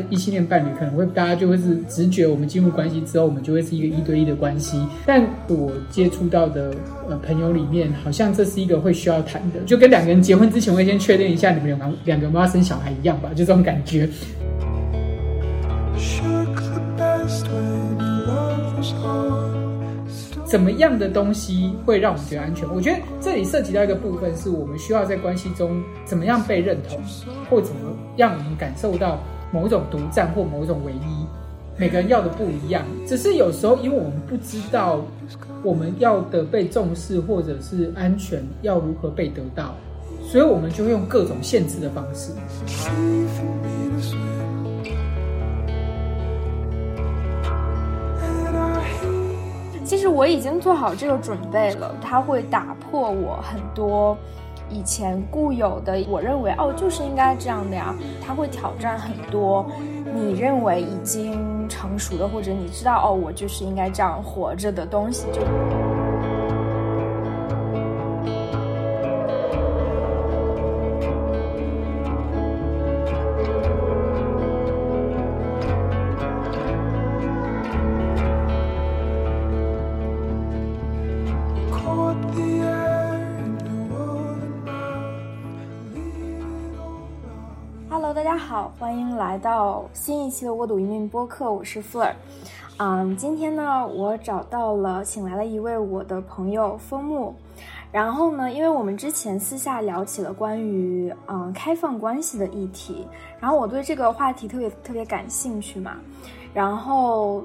[0.00, 4.80] 一般异性恋伴侣可能会大家就会是直觉，我们进入关系之后，我们就会是一个一对一的关系。
[5.04, 6.74] 但我接触到的
[7.08, 14.08] 呃朋友里面，好像这是一个会需要谈的，就跟两个人结婚之前会先确认一下你们两个两个有没有要生小孩一样吧，就这种感觉。
[20.44, 22.68] 怎么样的东西会让我们觉得安全？
[22.74, 27.00] 我觉得这里涉及到一个部分，是我们需要在关系中怎么样被认同，
[27.48, 27.80] 或怎么
[28.16, 29.22] 样我们感受到
[29.52, 31.26] 某种独占或某种唯一。
[31.76, 35.00] 每个人要的不一样，只是有时候因为我们不知道
[35.62, 39.74] 我们要的被重视或者是安全要如何被得到，
[40.22, 42.32] 所以我们就会用各种限制的方式。
[49.82, 54.16] 其实我已经做好这个准备了，它会打破我很多
[54.70, 59.66] 以前固有的，我认为哦就是应该这样的呀，他会挑战很多
[60.14, 65.40] 你认为已经成熟的，或者你知道哦我就是应该这样活着的东西就。
[89.30, 92.12] 来到新一期的《沃赌移民》播客，我是 Fleur。
[92.78, 97.32] 嗯，今天呢，我找到了，请来了一位我的朋友枫木。
[97.92, 103.06] 然后呢，因为我们之前私下聊起了关于嗯开放关系的议题，
[103.38, 105.92] 然后我对这个话题特别特别感兴趣嘛。
[106.52, 107.44] 然后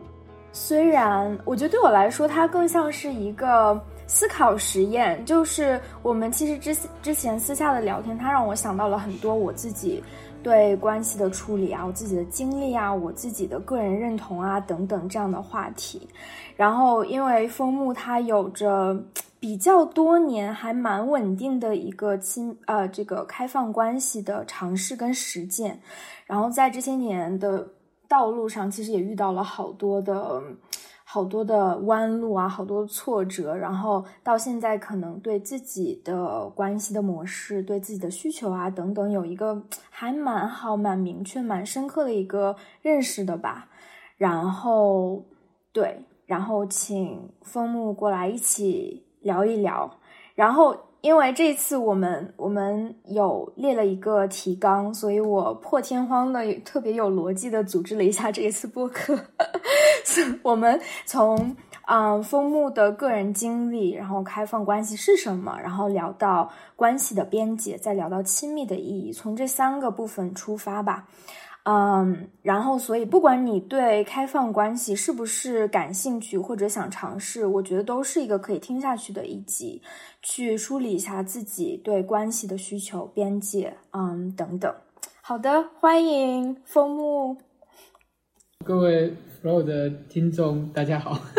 [0.51, 10.03] 虽然我觉得对我来说，它更像是一个思考实验，就是我们其实之之前私下的聊天，它让我想到了很多我自己。
[10.43, 16.07] 对关系的处理啊，我自己的经历啊，我自己的个人认同啊，等等这样的话题。
[16.55, 18.95] 然后，因为枫木它有着
[19.39, 25.79] 比较多年还蛮稳定的一个亲呃这个开放关系的尝试跟实践，
[26.27, 27.67] 然后在这些年的
[28.07, 30.43] 道路上，其实也遇到了好多的。
[31.15, 43.69] 好多的弯路啊，好多挫折，然后到现在可能对自己的关系的模式、对自己的需求啊等等，有一个还蛮好、蛮明确、蛮深刻的一个认识的吧。
[44.17, 45.23] 然后，
[45.71, 49.89] 对，然后请枫木过来一起聊一聊。
[50.33, 59.15] 然后，因为这次我们我们有列了一个提纲，所以我破天荒的特别有逻辑的组织了一下这一次播客。
[60.41, 61.55] 我们从
[61.85, 71.07] 嗯枫木的个人经历，然后开放关系是什么，然后聊到关系的边界，再聊到亲密的意义，从这三个部分出发吧。
[71.67, 79.81] 嗯，然后所以不管你对开放关系是不是感兴趣或者想尝试，我觉得都是一个可以听下去的一集，
[80.27, 84.73] 去梳理一下自己对关系的需求、边界，嗯等等。
[85.21, 87.37] 好的，欢迎枫木。
[88.65, 91.19] 各位所有的听众，大家好。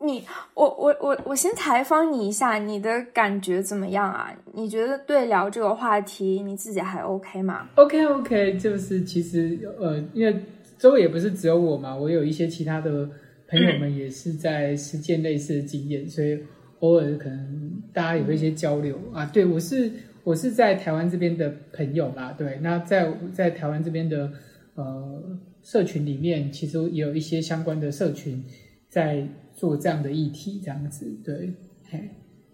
[0.00, 4.36] 你，我，我，我，我先采访你一下，你的感觉怎么样啊？
[4.54, 10.44] 你觉得对聊这个话题，你自己还 OK 吗？OK，OK，就是其实呃，因为
[10.76, 13.08] 周围也不是只有我嘛，我有一些其他的
[13.48, 16.38] 朋友们也是在实践类似的经验，所以
[16.80, 18.98] 偶尔可能大家有一些交流。
[19.12, 19.26] 啊。
[19.26, 19.90] 对我是。
[20.24, 24.30] 我是在台湾这边的朋友啦，对，那在在台湾这边的
[24.74, 28.44] 呃社群里面，其实也有一些相关的社群
[28.90, 31.50] 在做这样的议题，这样子，对，
[31.88, 31.98] 嘿，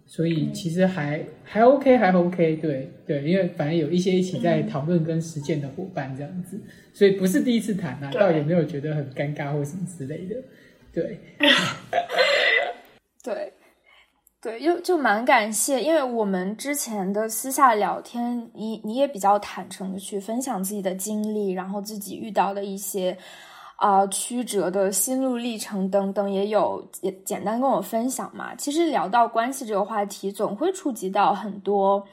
[0.07, 2.89] 所以其实还还 OK，还 OK，对。
[3.05, 6.61] 对，因为反正有一些一起在讨论跟实践的伙伴这样子，
[6.93, 10.37] 所以不是第一次谈啊，倒也没有觉得很尴尬或什么之类的，
[10.95, 11.21] 对，
[13.23, 13.53] 对。
[14.41, 23.17] 对，就就蛮感谢，因为我们之前的私下聊天，你你也比较坦诚的去分享自己的经历，然后自己遇到的一些
[23.77, 28.55] 啊曲折的心路历程等等，也有也简单跟我分享嘛。
[28.55, 32.07] 其实聊到关系这个话题，总会触及到很多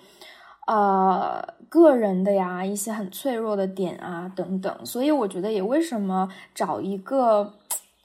[0.68, 7.58] 呃个人的呀一些很脆弱的点啊等等，所以我觉得也为什么找一个。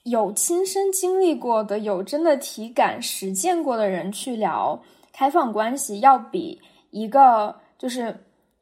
[0.07, 4.81] 有亲身经历过的、有真的体感实践过的人去聊
[5.13, 6.61] 开放关系，要比
[6.91, 8.17] 一个就是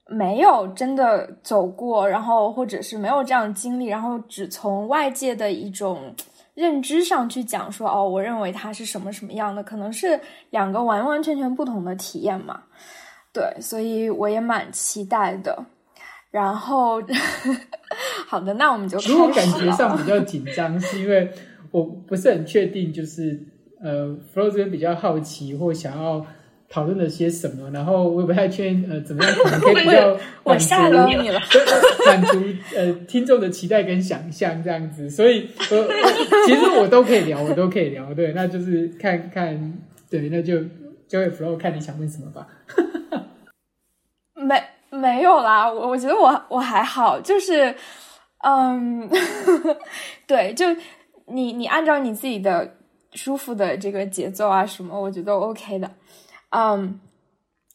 [0.07, 6.15] 没有真的走过，然后或者是没有这样经历，然后只从外界的一种
[6.55, 10.19] 认知上去讲说哦，我认为他是什么什么样的，可能是
[10.49, 12.63] 两个完完全全不同的体验嘛。
[13.35, 15.63] 对，所以我也蛮期待的。
[16.35, 17.01] 然后，
[18.27, 21.31] 好的，那我们就如果感觉上比较紧张，是因为
[21.71, 23.41] 我不是很确定，就是
[23.81, 26.27] 呃，Flo 这边比较好奇或想要
[26.69, 31.39] 讨论了些什么，然后我也不太确定呃，怎么样可能可以比较我吓到你了，
[32.05, 32.43] 满足
[32.75, 35.89] 呃听众的期待跟想象这样子，所以呃，
[36.49, 39.79] 其实我都可以聊，我都可以聊，对，那就是看看，
[40.11, 40.59] 对，那就
[41.07, 42.49] 交给 Flo 看你想问什么吧。
[44.35, 44.61] 没。
[44.95, 47.75] 没有啦，我我觉得我我还好，就是，
[48.45, 49.09] 嗯，
[50.27, 50.67] 对，就
[51.27, 52.77] 你你按照你自己的
[53.13, 55.91] 舒服的这个节奏啊什么，我觉得 OK 的，
[56.51, 57.01] 嗯，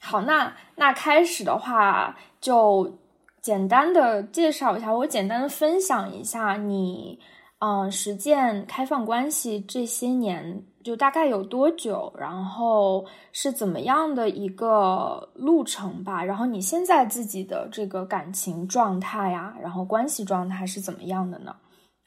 [0.01, 2.97] 好，那那开始的话就
[3.41, 7.19] 简单的介绍一下，我简单的分享一下你
[7.59, 10.63] 嗯实践开放关系这些年。
[10.81, 16.23] 就大概有多久，然后是怎么样的一个路程吧？
[16.23, 21.53] 然后你现在自己的这个感情状态呀，然后关系状态是怎么样的呢？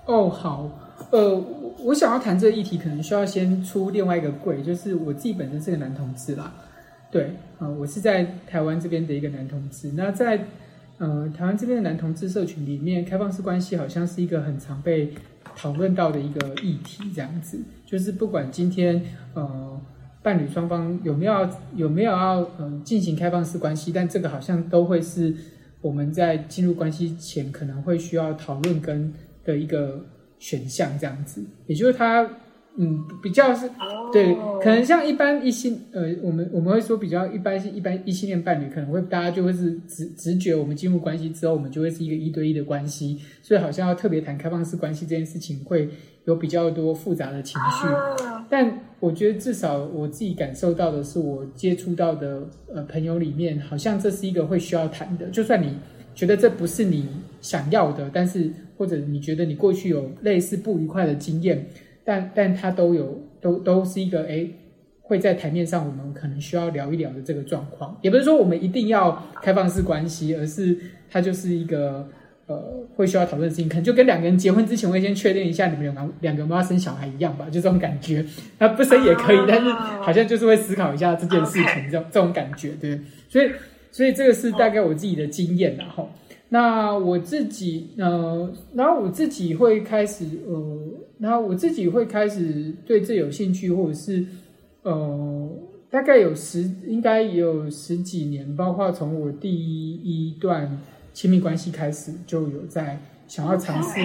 [0.06, 0.66] 哦，好，
[1.10, 1.38] 呃，
[1.84, 6.50] 我想要谈这个议题，可能需要先出另外一个柜，就是我自己本身是个男同志啦。
[7.10, 9.93] 对，呃，我是在台湾这边的一个男同志。
[9.94, 10.46] 那在
[10.96, 15.12] 呃台湾这边的男同志社群里面，开放式关系好像是一个很常被。
[15.56, 19.02] 讨论到的一个议题，这样子，就是不管今天
[19.34, 19.81] 呃
[20.22, 25.34] 伴侣双方有没有有没有要嗯进行开放式关系，但这个好像都会是
[25.81, 29.12] 我们在进入关系前可能会需要讨论跟
[29.44, 30.04] 的一个
[30.38, 32.28] 选项，这样子，也就是他。
[32.79, 33.69] 嗯，比较是，
[34.11, 45.87] 对，可能像一般异性，呃，我们我们会说比较一般性，一般异性恋伴侣可能会大家就会是直直觉，我们进入关系之后，我们就会是一个一对一的关系，所以好像要特别谈开放式关系这件事情，会
[46.25, 47.87] 有比较多复杂的情绪。
[48.49, 55.27] 但我觉得至少我自己感受到的是，我接触到的呃朋友里面，好像这是一个会需要谈的。
[55.27, 55.77] 就算你
[56.15, 57.07] 觉得这不是你
[57.43, 61.67] 想要的，但是或者你觉得你过去有类似不愉快的经验。
[62.04, 64.46] 但但它都有都都是一个哎，
[65.00, 70.76] 会在台面上我们可能需要聊一聊的这个状况，也不是说我们一定要开放式关系，而是
[71.10, 72.08] 它就是一个
[72.46, 78.25] 呃会需要讨论的事情，可能就跟两个人结婚之前会先确定一下你们两个两个妈生小孩一样吧，就这种感觉。
[78.58, 82.99] 那不生也可以，但是好像就是会思考一下这件事情，这种这种感觉，对。
[83.28, 83.50] 所以
[83.90, 86.10] 所以这个是大概我自己的经验然后。
[86.52, 90.78] 那我自己，呃，然后我自己会开始，呃，
[91.19, 94.22] 然后我自己会开始对这有兴趣，或者是，
[94.82, 95.49] 呃，
[95.88, 100.78] 大概有十，应该也有十几年，包括从我第一段
[101.14, 104.00] 亲密关系开始，就有在想要尝试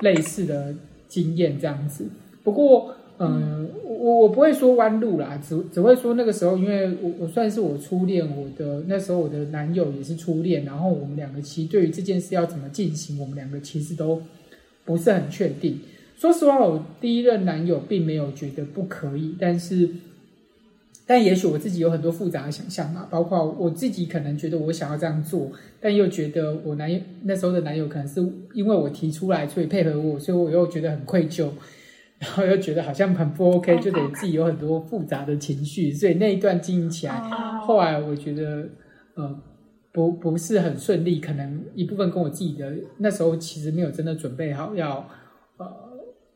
[0.00, 0.74] 类似的
[1.06, 2.08] 经验这样子。
[2.42, 14.22] 不过，嗯，我我不会说弯路啦，只只会说那个时候，因为我我算是我初恋，我的那时候我的男友也是初恋，然后我们两个其实对于这件事要怎么进行，我们两个其实都
[14.86, 15.78] 不是很确定。
[16.16, 19.90] 说实话，我第一任男友并没有觉得不可以，但是，
[21.06, 31.50] 但也许我自己有很多复杂的想象嘛，包括我自己可能觉得我想要这样做，但又觉得我男友那时候的男友可能是因为我提出来，所以配合我，所以我又觉得很愧疚。
[32.20, 37.14] 然后又觉得好像很不 OK，就得自己有很多复杂的情绪，所以那一段经营起来，
[37.62, 38.68] 后来我觉得
[39.14, 39.42] 呃
[39.90, 45.08] 不不是很顺利，可能一部分跟我自己的那时候其实没有真的准备好要
[45.56, 45.66] 呃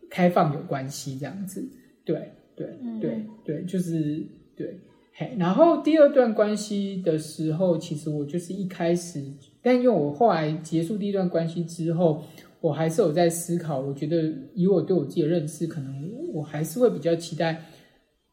[0.09, 1.63] 开放有关系这样子，
[2.03, 2.67] 对对
[2.99, 4.25] 对对，就是
[4.57, 4.81] 对
[5.13, 5.37] 嘿。
[5.39, 9.23] 然后第二段关系的时候，其实我就是一开始，
[9.61, 12.23] 但因为我后来结束第一段关系之后。
[12.65, 14.17] 我还是有在思考，我觉得
[14.55, 17.61] 以我对我自己的认识，可能我还是会比较期待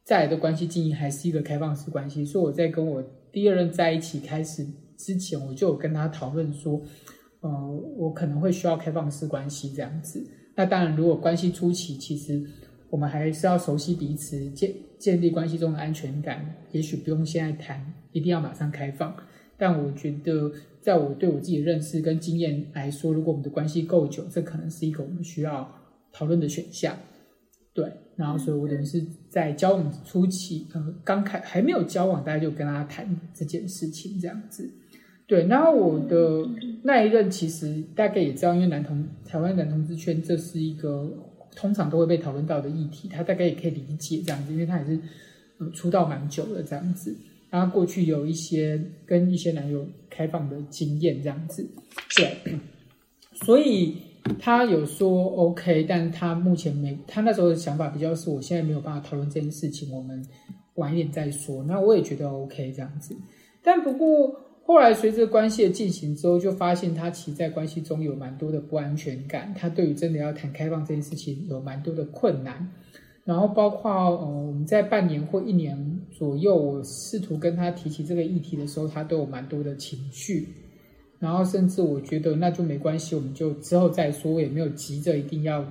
[0.06, 2.24] 再来的关系经营还是一个开放式关系。
[2.24, 4.66] 所以我在跟我第二任在一起开始
[4.98, 6.82] 之前，我就有跟他讨论说，
[7.42, 7.50] 呃，
[7.98, 10.26] 我可能会需要开放式关系这样子。
[10.56, 12.42] 那当然，如果关系初期，其实
[12.90, 16.56] 我们还是要熟悉彼此，建建立关系中的安全感。
[16.72, 19.14] 也许不用现在谈，一定要马上开放。
[19.62, 20.52] 但我觉得，
[20.82, 25.72] 在我对我自己的认识跟经验来说，如果我们的关系够久，这可能是一个我们需要
[26.12, 26.98] 讨论的选项。
[27.72, 34.68] 对，然后所以我等于是在交往初期，呃，刚开还没有交往，大家就跟他谈这件事情这样子。
[35.28, 36.44] 对，然后我的
[36.82, 41.08] 那一任其实大概也知道，因为男同台湾男同志圈这是一个
[41.56, 45.00] 通常都会被讨论到的议题，他大概也可以理解这样子，因为他也是
[45.60, 47.16] 呃出道蛮久了这样子。
[47.52, 51.70] 他过去有一些跟一些男友开放的经验，这样子，
[52.16, 52.34] 对，
[53.46, 53.98] 所以
[54.40, 60.26] 他有说 OK，但他目前没，他那时候的想法比较是，我现在没有办法讨论这件事情，我们
[60.76, 61.62] 晚一点再说。
[61.64, 63.14] 那我也觉得 OK 这样子，
[63.62, 72.72] 但不过后来随着关系的进行之后，就发现他其实在关系中有蛮多的不安全感，他对于真的要谈开放这件事情有蛮多的困难。
[73.32, 80.50] 然后包括呃，我们在半年或一年左右，我试图跟他提起这个议题的时候，他都有蛮多的情绪。
[81.18, 85.66] 然后甚至我觉得那就没关系，我们就之后再说，也没有急着一定要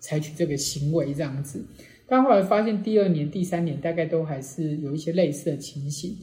[0.00, 1.62] 采取这个行为这样子。
[2.06, 6.16] 但后来发现，第二年、第三年大概都还是有一些类似的情形。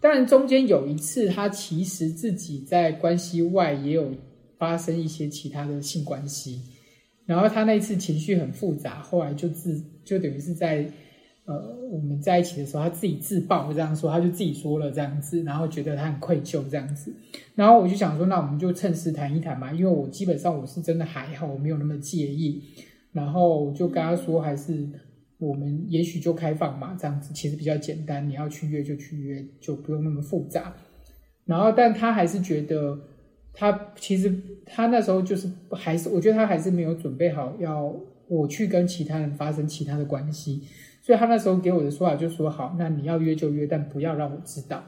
[0.00, 4.12] 当然，中间有一次，他其实自己在关系外也有
[4.56, 6.60] 发生一些其他的性关系，
[7.24, 10.86] 然后他那次情绪很复杂，后来就自就等于是在
[11.44, 17.12] 呃我们在一起的时候，他自己自爆这样说，他就自己说了这样子，然后觉得他很愧疚这样子，
[17.54, 22.62] 然后我就想说，那我们就趁势谈一谈嘛，因为我基本上我是真的还好，我没有那么介意，
[23.12, 24.88] 然后就跟他说还是。
[25.38, 28.26] 我们也许就开放嘛，这样子其实比较简单。
[28.26, 30.74] 你要去约就去约，就不用那么复杂。
[31.44, 32.98] 然后，但他还是觉得，
[33.52, 34.34] 他其实
[34.64, 37.94] 他那时候就是还是，我觉得他还是没有准备好要
[38.28, 40.62] 我去跟其他人发生其他的关系。
[41.02, 44.82] 所以他那时候给我的说法就说：“好，那你要约就约，但不要让我知道。”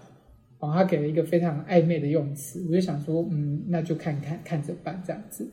[0.58, 5.48] 哦，他给了一个非常暧昧的用词，我就想说，嗯，那就看看看着办这样子。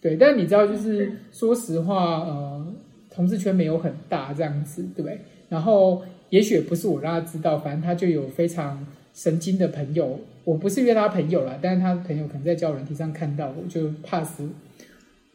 [0.00, 2.74] 对，但你知道，就是说实话，呃。
[3.14, 5.20] 同志圈没有很大这样子，对不对？
[5.50, 10.18] 然后也许不是我让他知道，反正他就有非常神经的朋友。
[10.44, 14.40] 我不是约他朋友了，但是他朋友可能在交友软件上看到，我就 pass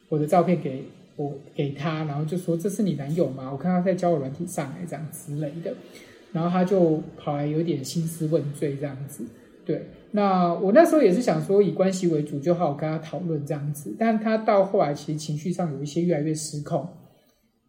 [0.10, 0.86] 我的照片给
[1.18, 3.52] 我给他，然后就说这是你男友吗？
[3.52, 5.76] 我看他在交友软体上来这样之类的，
[6.32, 9.26] 然后他就跑来有点兴师问罪这样子。
[9.66, 13.94] 对，那我那时候也是想说以关系为主，就好好跟他讨论这样子。
[14.00, 16.88] 但他到后来其实情绪上有一些越来越失控。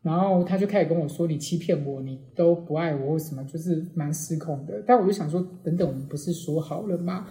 [0.01, 7.27] 然后他就开始跟我说：“你欺骗我，你都不爱我，或什么，就是蛮失控的。”但我就想说：“等等，我们不是说好了吗？”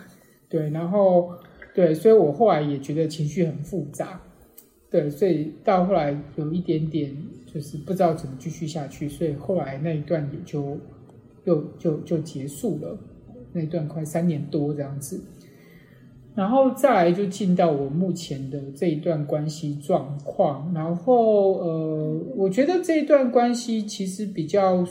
[0.49, 1.31] 对，然后
[1.73, 4.21] 对，所以我后来也觉得情绪很复杂。
[4.89, 7.15] 对，所以到后来有一点点
[7.45, 10.77] 就是不知道怎么继续下去，所以后来那一段也就
[11.45, 12.97] 又就就结束了。
[13.53, 15.21] 那段快三年多这样子。
[16.35, 24.85] 然后再来就进到我目前的这一段关系状况，然后呃，我觉得这一段关系其实比较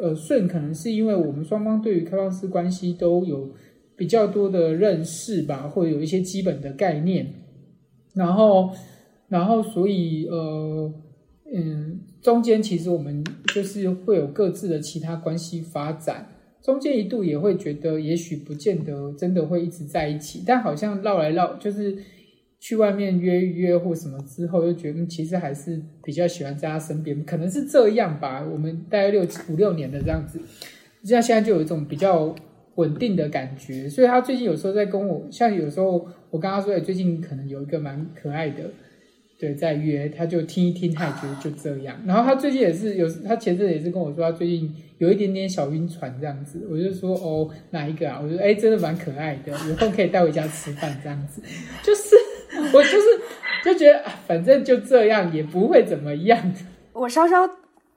[0.00, 3.48] 呃顺，可能是因为我们双方对于开放式关系都有
[3.94, 7.32] 比较多的认识吧，或者有一些基本的概念，
[8.12, 8.70] 然后
[9.28, 10.92] 然后所以呃
[11.54, 16.28] 嗯，中间其实我们就是会有各自的其他关系发展。
[16.60, 21.96] 中间一度也会觉得，也许不见得真的会一直在一起，但好像绕来绕，就是
[22.58, 28.44] 去外面约一约或什么之后，又觉得其实还是比较喜欢在他身边，可能是这样吧。
[28.44, 30.38] 我们大概六五六年的这样子，
[31.04, 32.34] 像现在就有一种比较
[32.74, 33.88] 稳定的感觉。
[33.88, 38.64] 所以他最近有时候在跟我，像有时候我跟他说，哎，最近可能有一个蛮可爱的。
[39.38, 41.96] 对，在约，他就听一听，他也觉得就这样。
[42.04, 46.66] 然后他最近也是有，他前阵也是跟我说，他最近有一点点小晕船这样子。
[46.68, 48.18] 我就说，哦，哪一个啊？
[48.20, 51.40] 我说，哎，真的蛮可爱的，有空可以带回家吃饭这样子。
[51.84, 52.16] 就是
[52.74, 53.04] 我就是
[53.64, 56.52] 就觉得啊，反正就这样，也不会怎么样。
[56.92, 57.48] 我稍稍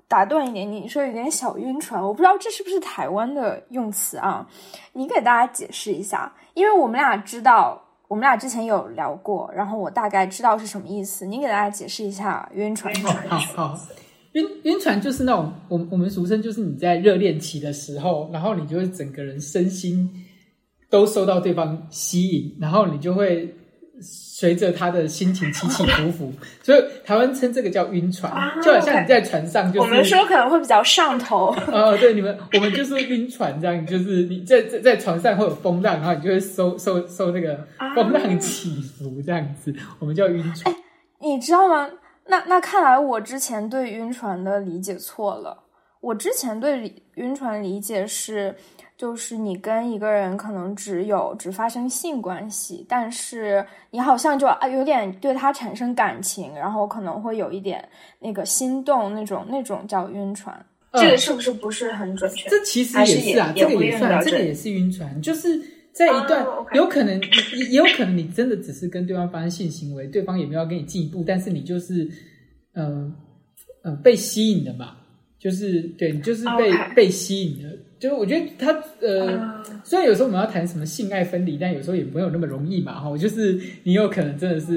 [0.07, 4.47] 打断一点，你说有点小晕船，我不知道这是不是台湾的用词啊？
[4.93, 7.87] 你给大家解释一下，因为我们俩知道。
[8.11, 11.25] 我们俩之前有聊过，然后我大概知道是什么意思。
[11.25, 12.93] 你给大家解释一下晕船。
[13.29, 13.79] 好好，
[14.33, 20.09] 晕晕船就是那种，我我们俗称就是你在热恋期的时候，然后你就会整个人身心
[20.89, 23.55] 都受到对方吸引，然后你就会。
[24.41, 26.33] 随着他的心情起起伏伏，
[26.63, 31.55] 所以台湾称这个叫晕船，就好像你在船上，就是我们说可能会比较上头。
[31.71, 37.55] 呃， 对，你们我们就是晕船这样，就是你在在在船上会有风浪，然后你就会受受受那个
[37.93, 40.75] 风浪起伏这样子，我们叫晕船。
[41.19, 41.87] 你知道吗？
[42.25, 45.65] 那那看来我之前对晕船的理解错了。
[45.99, 48.55] 我之前对晕船理解是。
[49.01, 57.83] 就是你跟一个人可能只有只发生性关系，但是你好像就啊有点对他产生感情，然后可能会有一点
[58.19, 60.55] 那个心动那种那种叫晕船。
[60.93, 62.47] 这个是不是不是很准确？
[62.47, 65.19] 这其实也是啊，这个也算，这个也是晕船。
[65.19, 65.59] 就是
[65.91, 72.07] 在一段有可能也也有可能你真的只是跟对方发生性行为，对方也没有跟你进一步，但是你就是
[72.75, 73.11] 嗯
[73.83, 74.97] 嗯被吸引的嘛，
[75.39, 77.75] 就是对你就是被被吸引的。
[78.01, 82.99] 就我觉得他呃，虽然有时候我们要谈什么性爱分离，但有时候也没有那么容易嘛。
[82.99, 84.75] 哈，就是你有可能真的是，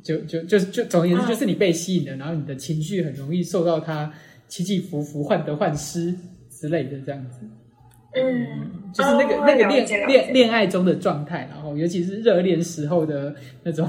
[0.00, 4.12] 就就就就总而言之，就是你被吸引了，然后你的情绪很容易受到他
[4.46, 6.14] 起起伏伏、患得患失
[6.48, 7.40] 之类的这样子。
[8.14, 13.88] 嗯，就是那个、哦那个恋恋恋爱中的状态，然后尤其是热恋时候的那种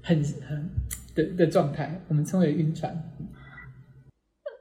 [0.00, 0.70] 很很
[1.12, 2.96] 的的状态，我们称为晕船。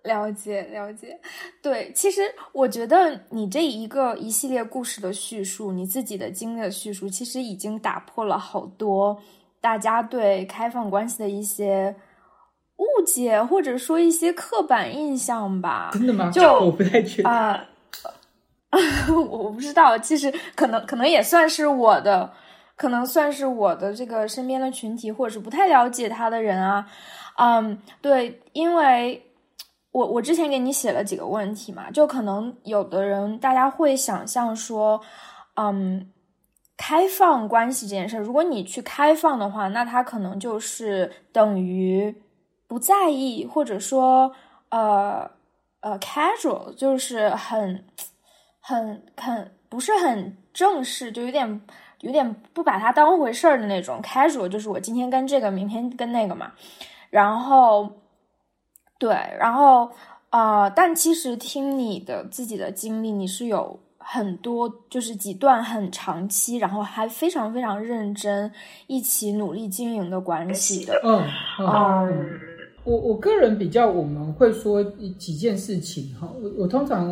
[0.04, 1.20] 了解了解，
[1.62, 9.18] 对，其实我觉得你这一个一系列故事的叙述，你自己的经历的叙述，其实已经打破了好多
[9.62, 11.96] 大家对开放关系的一些
[12.78, 15.92] 误解，或者说一些刻板印象吧。
[15.94, 16.30] 真的吗？
[16.32, 17.32] 就 我不太确定。
[17.32, 17.66] 啊、
[19.08, 22.34] 我不知道，其实可能可能也算是我的，
[22.76, 26.86] 可能算是我的这个身边的群体，或者是不太了解他的人啊，
[27.38, 29.26] 嗯，对，因为
[29.94, 35.00] 我我之前给你写了几个问题嘛，就可能有的人大家会想象说，
[35.56, 36.12] 嗯，
[36.76, 42.14] 开放关系这件事，如果你去开放的话，那它可能就是等于
[42.68, 44.34] 不在意，或者说
[44.70, 45.30] 呃
[45.82, 47.86] 呃 casual，就是很
[48.60, 51.62] 很很不是很正式，就有点
[52.00, 54.02] 有点不把它当回事儿的那种。
[54.02, 56.52] casual，就是我今天跟这个，明天跟那个嘛，
[57.12, 57.88] 然后
[59.04, 59.92] 对，然后
[60.30, 68.50] 呃，但其实听你的自己的经历，你是有很多就是几段很长期，然后还非常非常认真
[68.88, 70.94] 一起努力经营的关系的。
[71.04, 71.22] 嗯
[71.60, 72.40] 嗯嗯，
[72.86, 74.82] 我我个人比较，我们会说
[75.20, 76.32] 几件事情哈。
[76.42, 77.10] 我我通常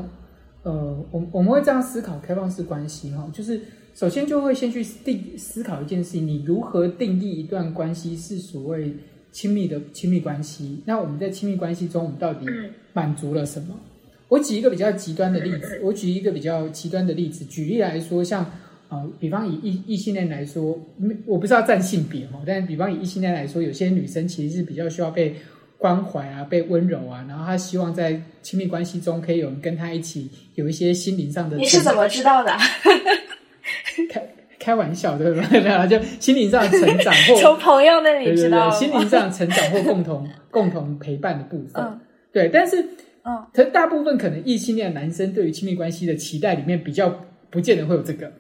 [0.63, 3.59] 呃，我我们会这样思考开放式关系哈，就是
[3.93, 8.95] 首先就会先去定思考一件事情，你如何定义一段关系是所谓
[9.31, 10.81] 亲密的亲密关系？
[10.85, 13.79] 那我们在亲密关系中，我们到底嗯满足了什么？
[14.27, 18.45] 我举一个比较极端的例子，我举一个比较极端的例子，举例来说，像
[18.89, 20.79] 呃，比方以异异性恋来说，
[21.25, 25.35] 我不知道占性别哈，但是比方以异性恋来说，有些女生其实是比较需要被
[25.77, 32.51] 关怀啊，被温柔啊，然后她希望在亲密关系中可以有人跟她一起有一些心灵上的你是怎么知道的？
[34.09, 34.21] 开
[34.61, 35.41] 开玩笑对吧？
[35.51, 41.83] 然后就心灵上的成长或 从朋友那里对对对，知道心灵上的成长或共同 共同陪伴的部分。
[41.83, 41.99] 嗯
[42.31, 42.81] 对，但是
[43.23, 47.13] 嗯，可大部分可能异性恋男生对于亲密关系的期待里面比较
[47.49, 48.31] 不见得会有这个。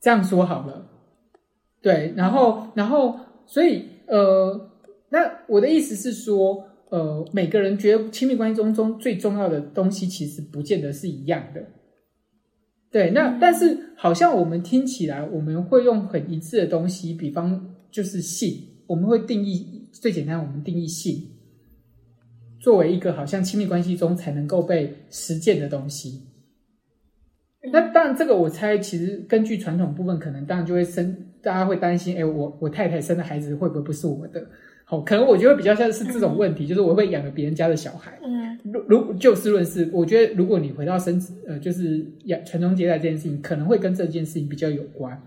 [0.00, 0.86] 这样说好了，
[1.80, 4.70] 对，然后然后所以呃，
[5.08, 11.60] 那我的意思是说，呃，每个人觉得亲密关系中中最重要的东西，其实不见得是一样的。
[12.90, 21.30] 对，那、嗯但是好像我们听起来，我们会用很一致的东西，比方就是性，我们会定义最简单，我们定义性
[22.60, 26.22] 作为一个好像亲密关系中才能够被实践的东西。
[27.72, 34.46] 那当然，这个我猜，其实根据传统部分，可能当然就会生，大家会担心，哎，我我太太生的孩子会不会不是我的？
[34.90, 38.18] 好，可能我觉得比较像是这种问题，就是我会养了别人家的小孩。
[38.24, 45.22] 嗯如如就事论事，我觉得如果你回到生子，呃，就是养传宗接代这件事情，可能会跟这件事情比较有关。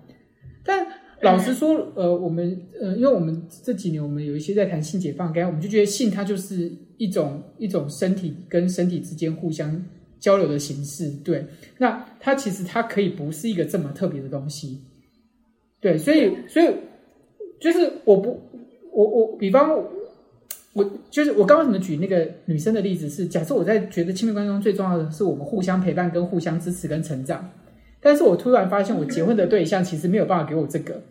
[0.65, 0.83] 但
[1.21, 9.79] 老实说，呃，我们呃，因为我们这几年我们有一些在谈性解放，该我们就觉得性它就是一种一种身体跟身体之间互相
[10.19, 11.07] 交流的形式。
[11.23, 11.45] 对，
[11.77, 14.81] 那它其实它可以不是一个这么特别的东西。
[15.79, 16.67] 对，所以所以
[17.59, 18.41] 就是我不
[18.93, 19.71] 我我比方
[20.73, 27.49] 我就是我刚刚怎么举那个女生的例子是，假设我在觉得亲密关系中最重要的是我们互相陪伴、跟互相支持跟成长，
[27.99, 31.01] 但是我突然发现我结婚的对象其实没有办法给我这个，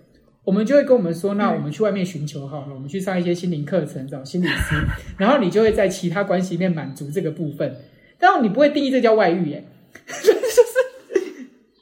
[0.45, 4.75] 我们就会跟我们说，那我们去外面寻求好了，我们去上一些心灵课程，找心理师，
[5.19, 7.77] 然后你就会在其他关系里面满足这个部分，
[8.19, 9.65] 但你不会定义这叫外遇耶，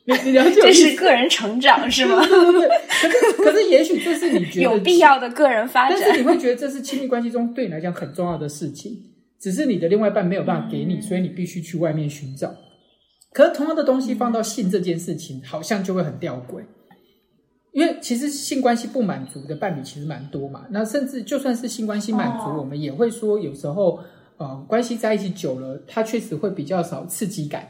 [0.09, 2.17] 你你了解这是个人成长是吗？
[2.27, 2.69] 对对对，
[3.03, 5.99] 可是可是也许这是你觉得有必要的个人发展。
[6.01, 8.91] 但是你会觉得这是亲密关系中对你来讲很重要的事情，
[9.39, 12.55] 只是你的另外一半没有办法给你，所以你必须去外面寻找。
[13.35, 16.63] 可是同样的东西放到性这件事情，好像就会很吊诡，
[17.73, 20.65] 因为其实性关系不满足的伴侣其实蛮多嘛。
[20.71, 24.01] 那甚至就算是性关系满足，哦我们也会说有时候
[24.39, 27.69] 呃关系在一起久了，它确实会比较少刺激感。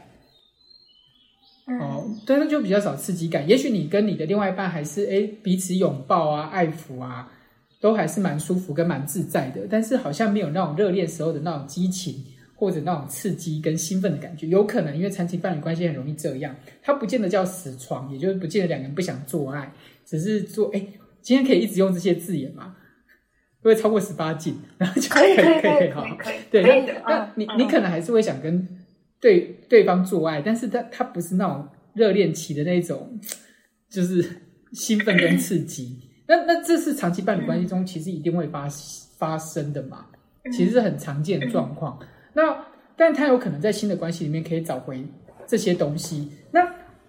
[1.79, 3.47] 哦，对，那就比较少刺激感。
[3.47, 7.31] 也许你跟你的另外一半还是哎彼此拥抱啊、爱抚啊，
[7.79, 12.15] 都还是蛮舒服跟蛮自在的，但是好像没有那种热恋时候的那种激情
[12.55, 14.47] 或者那种刺激跟兴奋的感觉。
[14.47, 19.71] 有可能因为长期伴侣关系很容易这样，它不见得叫死床，也就是不见得两个人不想做爱，
[20.05, 20.83] 只是做哎，
[21.21, 22.75] 今天可以一直用这些字眼吗？
[23.61, 24.57] 会不会超过十八禁？
[24.77, 26.63] 然后就可以可以可以好可以，对。
[26.63, 28.65] 那那嗯你嗯你可能还是会想跟
[29.21, 33.19] 对对方做爱，但是他他不是那种热恋期的那种，
[33.89, 34.23] 就是
[34.71, 35.99] 兴奋跟刺激。
[36.27, 38.67] 那那这是长期伴侣关系中其实一定会发
[39.17, 40.05] 发生的嘛，
[40.53, 41.99] 其实是很常见的状况。
[42.33, 45.03] 那但他有可能在新的关系里面可以找回
[45.47, 46.29] 这些东西。
[46.51, 46.61] 那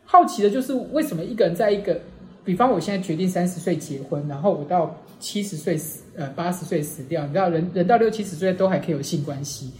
[0.04, 2.00] 好奇的就是为什么一个人在一个，
[2.44, 9.70] 比方我现在决定三十岁结婚，然后我到七十岁死，呃八十岁死掉，你知道人人到六七十岁都还可以有性关系，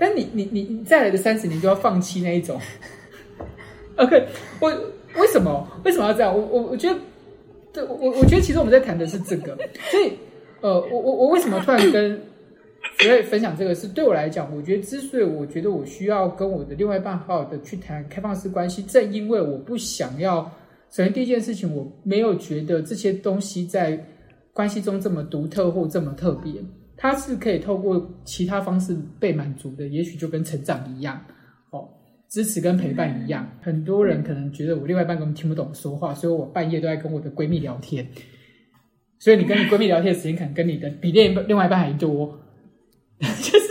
[0.00, 2.58] 但你你你你再来的三十年就要放弃那一种。
[3.96, 4.26] OK，
[4.58, 4.68] 我
[5.16, 6.34] 为什么为什么要这样？
[6.34, 6.98] 我我我觉得，
[7.72, 9.54] 对我我觉得其实我们在谈的是这个，
[9.90, 10.12] 所以
[10.62, 12.18] 呃，我我我为什么突然跟
[12.98, 13.74] 所以分享这个？
[13.74, 20.50] 是对我来讲，我觉得之所以我觉得我需要跟我的另外一半好好的去谈开放式关系，正因为我不想要。
[20.90, 24.04] 首先第一件事情，我没有觉得这些东西在
[24.52, 26.52] 关系中这么独特或这么特别，
[27.00, 31.18] 它是可以透过其他方式被满足的，也许就跟成长一样。
[31.70, 31.88] 哦
[32.28, 38.06] 支持跟陪伴一样，很多人可能觉得我另外一半根本听不懂说话，所以我半夜都在跟我的闺蜜聊天。
[39.18, 42.38] 所以你跟你闺蜜聊天的时间，可能跟你的比另另外一半还多。
[43.18, 43.66] 就是，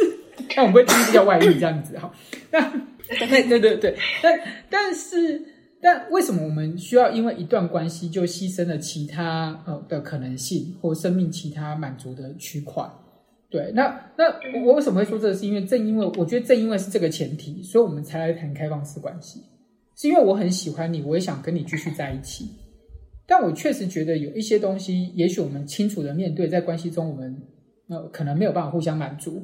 [0.53, 2.11] 但我们不会听这叫外遇这样子哈。
[2.51, 2.59] 那，
[3.29, 4.39] 对对对对，但
[4.69, 5.41] 但是，
[5.81, 12.83] 但为什么我们需要因为一段关系就牺牲了其他呃的可能性或生命其他满足的区块？
[13.49, 14.25] 对，那那
[14.63, 15.33] 我为什么会说这个？
[15.33, 19.41] 是因为正因为我觉得正因为是这个前提，所以我们才来谈开放式关系。
[19.95, 22.45] 是因为我很喜欢你，我也想跟你继续在一起。
[23.25, 27.35] 但我确实觉得有一些东西，也许我们清楚的面对，在关系中我们
[27.87, 29.43] 呃可能没有办法互相满足，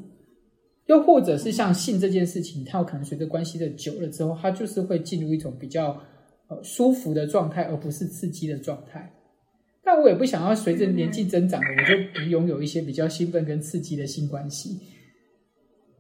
[0.86, 6.00] 又或者是像性这件事情，它有可能随着关系的久了之后，它就是会进入一种比较
[6.48, 9.12] 呃舒服的状态，而不是刺激的状态。
[9.86, 14.80] 但我也不想要随着年纪增长了，我就不拥有一些比较兴奋跟刺激的性关系。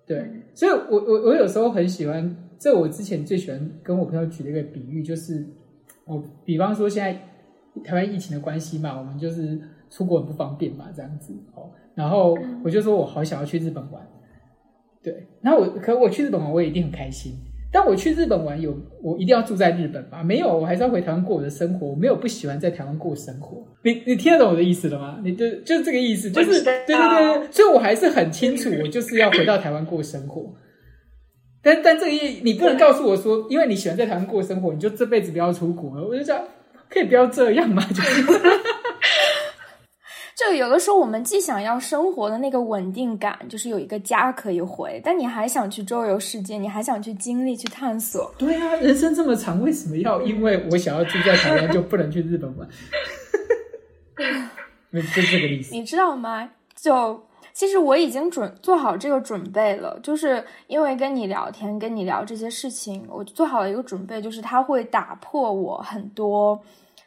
[0.08, 5.46] 对，所以我我我有时候很喜欢，这我之前最喜欢跟我朋友举的一个比喻，就是
[6.06, 7.14] 我比方说现在
[7.84, 11.70] 台湾疫情的关系嘛，我们就是出国很不方便嘛，这样子哦。
[11.94, 14.06] 然后我就说我好想要去日本玩，
[15.04, 17.34] 对，然后我可我去日本玩，我也一定很开心。
[17.76, 20.24] 但我去日本玩，有我一定要住在日本吧？
[20.24, 21.90] 没有，我还是要回台湾过我的生活。
[21.90, 23.68] 我没有不喜欢在台湾过生活。
[23.84, 25.20] 你你听得懂我的意思了吗？
[25.22, 27.52] 你就就这个意思，就是对对对。
[27.52, 30.56] 所以我还是很清楚，我就是要回到台湾过生活。
[31.62, 36.08] 但但这个意，你不能告诉我说，因为你喜欢在台湾过生活，你就这辈子不要出国了。
[36.08, 36.42] 我就讲，
[36.90, 37.84] 可以不要这样嘛？
[37.94, 38.02] 就。
[40.36, 48.30] 就有的时候，我们既想要生活的那个稳定感，就是有一个家可以回，但你还想去周游世界，你还想去经历、去探索。
[48.38, 52.68] 对啊，人生这么长，为什么要因为我想要住在台湾就不能去日本玩？
[54.92, 55.74] 就这个意思。
[55.74, 56.50] 你知道吗？
[56.76, 66.62] 就其实我已经准做好这个准备了，就是因为跟你聊天、跟你聊这些事情，我做好了一个准备，就是它会打破我很多。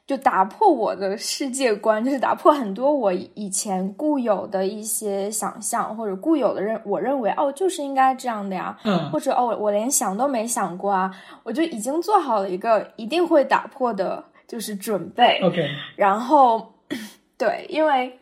[0.09, 15.39] 就打破我的世界观，就是打破很多我以前固有的一些想象，或者固有的认我认为哦，就是应该这样的呀，嗯，或者哦，我连想都没想过啊，我就已经做好了一个一定会打破的，就是准备。
[15.43, 16.73] OK，然后
[17.37, 18.19] 对，因为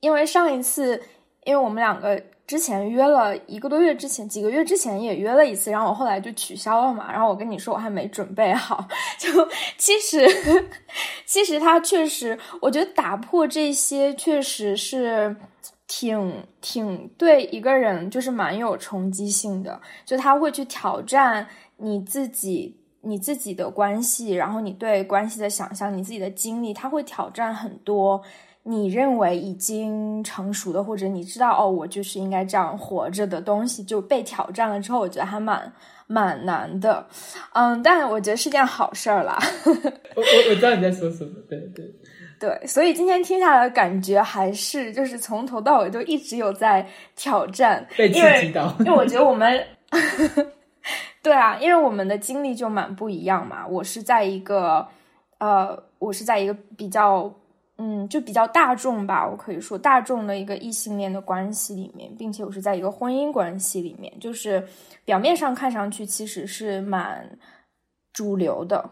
[0.00, 1.00] 因为上一次，
[1.44, 2.20] 因为我们两个。
[2.46, 7.10] 之前约了一个多月之前，几个月之前也约了一次，然后我后来就取消了嘛。
[7.10, 8.86] 然后我跟你说，我还没准备好。
[9.18, 9.28] 就
[9.76, 10.24] 其实，
[11.24, 15.34] 其实他确实，我觉得打破这些确实是
[15.88, 19.80] 挺挺对一个人就是蛮有冲击性的。
[20.04, 21.44] 就他会去挑战
[21.78, 28.22] 你自己、你自己的关系，然后你对关系的想象、你自己的经历，他会挑战很多。
[28.68, 35.72] 你认为已经成熟的，或者你知道哦，我就是应该这样活着的东西，就被挑战了之后，我觉得还蛮
[36.08, 37.06] 蛮难的，
[37.54, 39.38] 嗯，但我觉得是件好事儿啦。
[40.16, 41.84] 我我我知道你在说什么，对对
[42.40, 49.64] 对，所以今天听下来感觉还是就是从头到尾都一直有在挑战，被刺激到，因为我觉得我们，
[51.22, 53.64] 对啊，因为我们的经历就蛮不一样嘛。
[53.64, 54.84] 我是在一个
[55.38, 57.32] 呃，我是在一个比较。
[57.78, 64.66] 嗯，就比较大众吧，我可以说大众的一个异性恋的关系里面，并且我是在一个婚姻关系里面，就是
[65.04, 67.38] 表面上看上去其实是蛮
[68.14, 68.88] 主流的，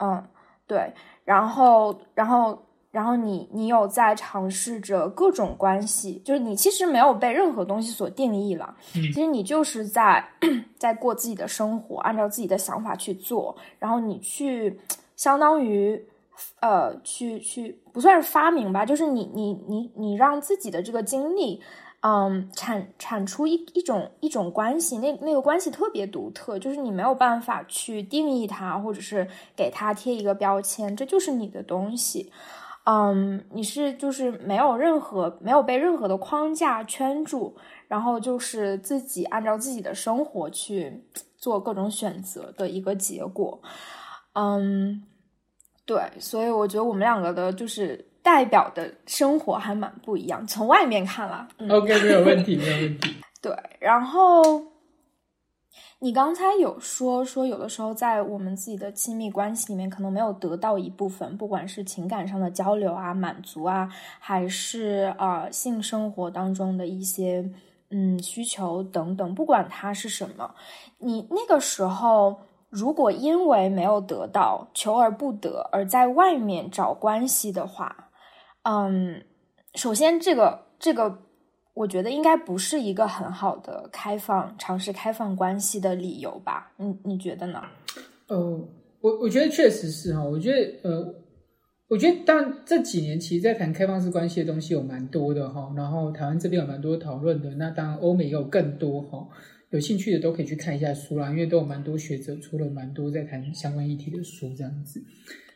[0.00, 0.22] 嗯，
[0.66, 0.92] 对，
[1.24, 10.22] 然后，然后，然后你你有在尝试着各种关系，就是你其实没有被任何东西所定义了，其实你就是在
[10.76, 14.78] 在过自己的生活，按照自己的想法去做，然后你去
[15.16, 16.06] 相当于。
[16.60, 21.60] 呃，去去不算是发明吧，就是你你你你让自己的这个经历，
[22.00, 32.30] 嗯，产产出一一种一种关系，那那个关系特别独特，就是你没有办法去定义它，或者是给它贴一个标签，这就是你的东西，
[32.84, 37.56] 嗯，你是就是没有任何没有被任何的框架圈住，
[37.88, 41.04] 然后就是自己按照自己的生活去。
[41.38, 43.60] 做各种选择的一个结果。
[44.32, 45.04] 嗯，
[45.86, 50.46] 对，所以我觉得我们两个的就是代表的生活还蛮不一样。
[50.46, 53.14] 从外面看了，OK，没有问题，没有问题。
[53.40, 54.62] 对，然后。
[55.98, 63.88] 你刚才有说说，有的时候在我们自己的亲密关系里面，可能没有得到一部分，不管是情感上的交流啊、满足啊，
[64.20, 67.50] 还是啊性生活当中的一些
[67.88, 70.54] 嗯需求等等，不管它是什么，
[70.98, 72.42] 你那个时候
[72.76, 78.10] 如果因为没有得到，求而不得，而在外面找关系的话，
[78.64, 79.24] 嗯，
[79.74, 81.18] 首先这个这个。
[81.76, 86.72] 我觉得应该不是一个很好的开放尝试开放关系的理由吧？
[86.78, 87.62] 你你觉得呢？
[88.28, 88.38] 呃，
[89.02, 90.24] 我我觉得确实是哈。
[90.24, 91.14] 我觉得呃，
[91.88, 95.70] 我觉得但这几年其实，在谈开放式关系的东西有蛮多的哈。
[95.76, 99.28] 然后台湾这边有蛮多讨论的，那当然欧美也有更多哈。
[99.70, 105.02] 有兴趣的都可以去看一下书啦，因为都有蛮多学者出了蛮多在谈相关议题的书这样子。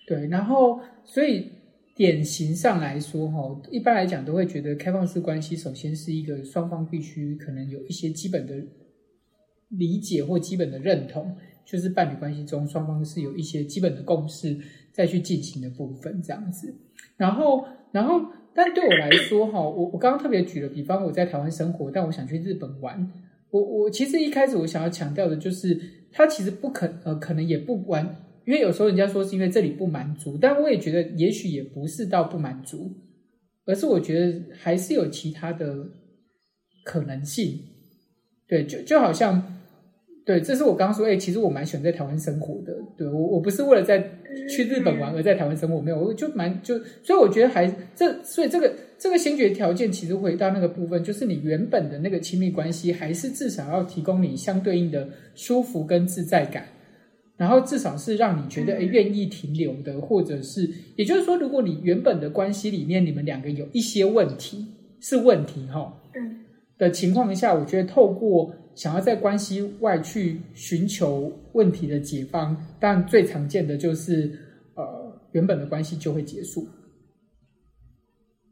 [0.06, 1.52] 对，然后所以。
[1.92, 8.54] 典型上来说，哈，一般来讲都会觉得开放式关系首先是一个双方必须可能有一些基本的
[9.68, 14.56] 理解或基本的认同，就是伴侣关系中双方是有一些基本的共识
[14.90, 16.74] 再去进行的部分这样子。
[17.18, 23.12] 然后，然后，但对我来说，哈，我我刚刚特别举了比方，我在台湾生活，但我想去日本玩，
[23.50, 25.78] 我我其实一开始我想要强调的就是，
[26.12, 28.26] 他其实不可呃，可能也不完。
[28.46, 32.90] 因为有时候人家说是因为这里不满足，但我也觉得也许也不是到不满足，
[33.66, 35.86] 而是我觉得还是有其他的
[36.84, 37.60] 可能性。
[38.48, 39.60] 对，就就好像，
[40.24, 42.74] 对，这是我刚刚说，哎，其实我蛮喜欢在台湾生活的。
[42.96, 43.98] 对我，我不是为了在
[44.48, 56.64] 去日本玩而在台湾生活，没有，我就蛮就，所以我觉得还这，所以这个这个先决条件，其实回到那个部分，就是你原本的那个亲密关系，还是至少要提供你相对应的舒服跟自在感。
[57.36, 64.66] 然后至少是让你觉得诶愿意停留的，或者是，也就是说，如果你原本的关系里面你们两个有一些问题
[65.00, 66.36] 是问题哈，嗯。
[66.76, 74.32] 的情况下，我觉得透过想要在关系外去寻求问题的解方，但最常见的就是
[74.74, 74.82] 呃
[75.32, 76.62] 原本的关系就会结束。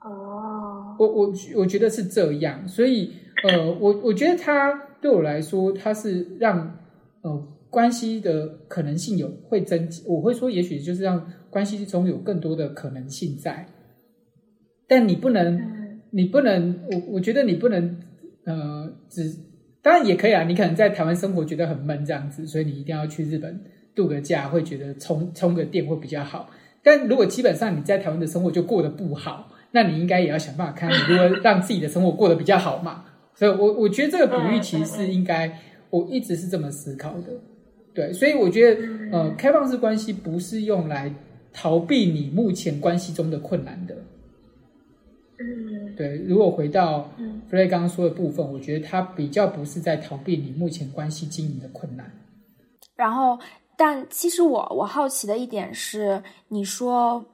[0.04, 3.10] 哦，我我我觉得是这样，所以
[3.44, 6.78] 呃我我觉得他对我来说，他是让
[7.22, 7.54] 呃。
[7.70, 13.68] 关系的可能性有会增，我会说，也许就是让关系中有更多的可能性在。
[14.86, 18.00] 但你不能，你不能，我我觉得你不能，
[18.46, 19.30] 呃，只
[19.88, 20.44] 当然也可以啊。
[20.44, 23.58] 你可能在台湾生活觉得很闷这样子，所以你一定要去日本
[23.94, 26.50] 度个假，会觉得充充个电会比较好。
[26.82, 33.06] 但如果基本上你在台湾的生活就过得不好，那你应该也要想办法看你如何让自己的生活过得比较好嘛。
[33.34, 37.32] 所以，我我觉得这个比喻其实是应该，我一直是这么思考的。
[37.94, 41.10] 对，所以我觉得，呃，开放式关系不是用来
[41.50, 43.94] 逃避你目前关系中的困难的。
[45.38, 45.67] 嗯，
[45.98, 46.16] 对。
[46.18, 47.10] 如果回到
[47.50, 52.08] 弗雷刚刚说的部分，我觉得他比较不是在逃避你目前关系经营的困难。
[52.94, 53.38] 然后，
[53.76, 57.24] 但其实我我好奇的一点是，你说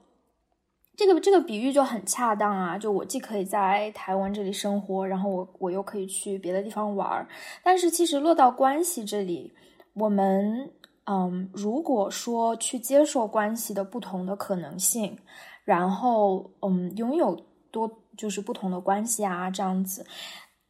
[0.97, 7.29] 这个这个比喻就很恰当啊，就我既可以在台湾这里生活，然后我我又可以去别的地方玩儿
[7.63, 9.53] 但是其实落到关系这里。
[9.95, 10.71] 我们
[11.07, 15.17] 嗯，如果说去接受关系的不同的可能性，
[15.65, 17.39] 然后嗯，拥有
[17.71, 20.05] 多就是不同的关系啊，这样子，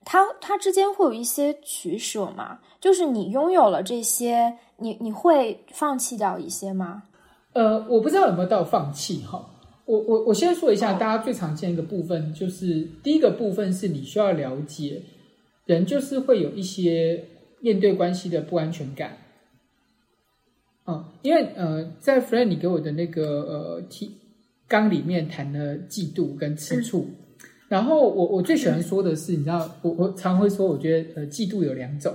[0.04, 2.60] 它它之间会有一些取舍嘛？
[2.80, 7.04] 就是你拥有了这些，你你会放弃掉一些吗？
[7.52, 9.50] 呃，我不知道有没有到放弃哈。
[9.86, 15.02] 我我我先说一下，大家最常见一个部分，就是第一个部分是你需要了解，
[15.66, 17.28] 人就是会有一些。
[17.60, 19.16] 面对关系的不安全感，
[20.86, 24.18] 嗯，因为呃，在 friend 你给我的那个呃提
[24.68, 27.06] 纲里面谈了嫉妒跟吃醋，
[27.68, 32.14] 然后我我最喜欢说的是，你知道，我我常会说，我觉得呃嫉妒有两种，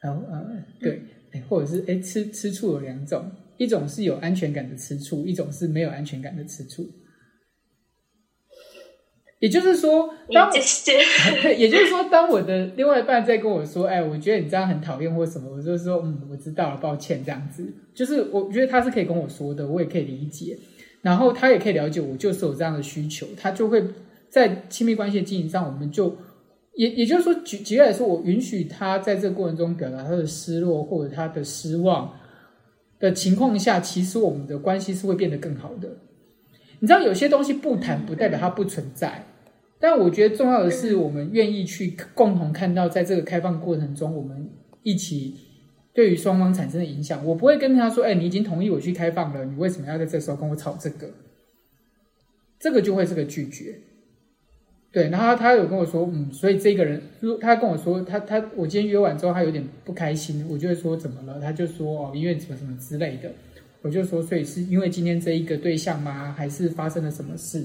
[0.00, 0.44] 然后呃
[0.80, 1.02] 对，
[1.48, 3.24] 或者是哎吃吃醋有两种，
[3.56, 6.86] 一种是有安全感的吃醋，一种是没有安全感的吃醋。
[9.40, 10.50] 也就是说，当
[11.58, 20.56] 也就是说，当我的另外一半在跟我说：“哎，我觉得你这样很讨厌，或什么。”我就说：“嗯，我知道了，抱歉。”这样子，就是我觉得他是可以跟我说的，我也可以理解。
[21.02, 23.84] 然后他也可以了解我，就是有这样的需求，他就会
[24.34, 26.12] 在亲密关系的经营上，我们就
[26.74, 32.12] 也也就是说，举举例来说，我允许他在这个过程中表达他的失落或者他的失望
[32.98, 35.88] 的情况下，其实我们的关系是会变得更好的。
[36.80, 39.24] 你知道，有些东西不谈，不代表它不存在。
[39.78, 44.50] 但我觉得重要的是，我们愿意去共同看到，在这个开放过程中，我们
[44.82, 45.36] 一起
[45.92, 51.08] 对于双方产生的影响，我不会跟他说：“哎，你已经同意我去开放了，你为什么要在这时候跟我吵这个？”
[52.58, 53.78] 这个就会是个拒绝。
[54.94, 60.46] 对，然后他有跟我说：“嗯，所以这个人，如他跟我说，他他我今天约完之后，他有点不开心。
[60.48, 61.40] 我就会说怎么了？
[61.40, 63.28] 他就说哦，因为什么什么之类的。
[63.82, 66.32] 我就说，所以是因为今天这一个对象吗？
[66.38, 67.64] 还是发生了什么事？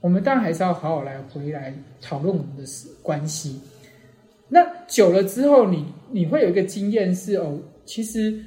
[0.00, 2.64] 我们当然还是要好好来回来讨论我们的
[3.02, 3.60] 关系。
[4.48, 8.42] 那久了之后，你你会有一个经验是哦，其实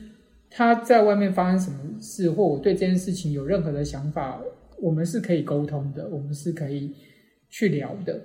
[0.49, 4.41] 他在外面发生什么事，或我对这件事情有任何的想法，
[4.81, 6.91] 我们是可以沟通的，我们是可以
[7.49, 8.19] 去聊的。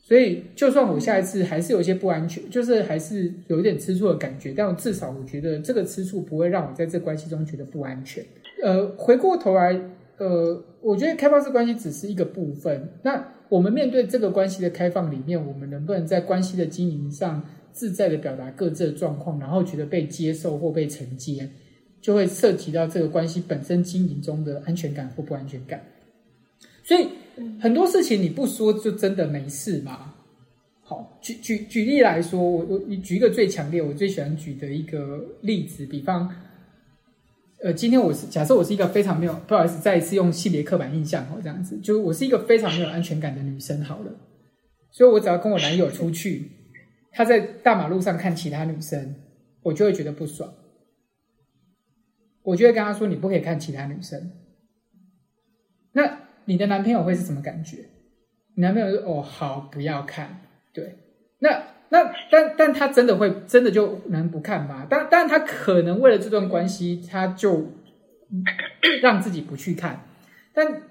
[0.00, 8.24] 所以，就算我下一次还是有一些不安全，就是还是有一点吃醋的感觉，但至少我觉得这个吃醋不会让我在这关系中觉得不安全。
[8.62, 9.78] 呃，回过头来，
[10.16, 12.88] 呃，我觉得开放式关系只是一个部分。
[13.02, 21.46] 那我们面对这个关系的开放里面，我们能不能在关系的经营上自在的表达各自的状况，然后觉得被接受或被承接，
[22.00, 25.84] 就会涉及到这个关系本身经营中的安全感或不安全感。
[26.82, 27.06] 所以。
[27.60, 30.14] 很多事情你不说就真的没事吗？
[30.82, 36.34] 好，举举举例来说，我我举一个最强烈、我最喜欢举的一个例子，比方，
[37.62, 44.10] 呃，今天我是假设我是一个非常没有不好意思，再一次用性别刻板印象哦，这样子，就是我是一个非常没有安全感的女生，好了，
[44.90, 46.50] 所以我只要跟我男友出去，
[47.12, 49.14] 他在大马路上看其他女生，
[49.62, 50.50] 我就会觉得不爽，
[52.44, 54.32] 我就会跟他说：“你不可以看其他女生。”
[55.92, 56.27] 那。
[56.48, 57.76] 你的男朋友会是什么感觉？
[58.54, 60.40] 你男朋友说：“哦，好，不要看。”
[60.72, 60.96] 对，
[61.40, 64.86] 那那但但他真的会真的就能不看吗？
[64.88, 67.66] 但但他可能为了这段关系，他就
[69.02, 70.00] 让自己不去看。
[70.54, 70.82] 但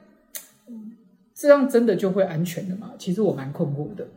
[1.34, 2.94] 这样真的就会安全的吗？
[3.00, 4.08] 其实我蛮困惑的。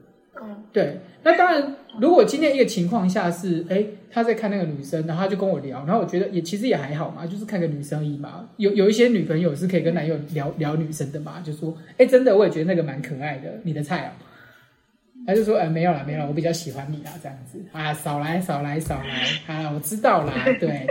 [0.42, 0.98] 嗯，对。
[1.22, 8.48] 那当然，如果今天一个情况下是，哎，他在看那个女生，然后他就跟我聊，然后我觉得也其实也还好嘛，就是看个女生而已嘛。
[8.57, 14.11] 有有一些女朋友是可以跟男友聊聊女生的嘛，就说，哎，真的我也觉得那个蛮可爱的，你的菜哦。
[15.26, 20.87] 他就说，哎，没有了，没有了，我比较喜欢你啦，这样子啊，少来少来少来啊，我知道啦，对。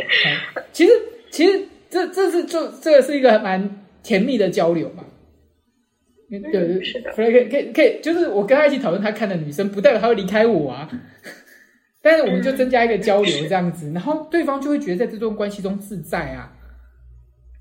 [0.71, 0.91] 其实
[1.31, 3.67] 其实这这是就这个是一个蛮
[4.03, 5.03] 甜蜜的交流嘛。
[6.29, 10.89] 对对是的，可以可以可以，就是我跟他一起讨论他看的女生，不代表他会离开我啊。
[12.01, 16.55] 但是我们就增加一个交流这样子，然后对方就会觉得在这段关系中自在啊。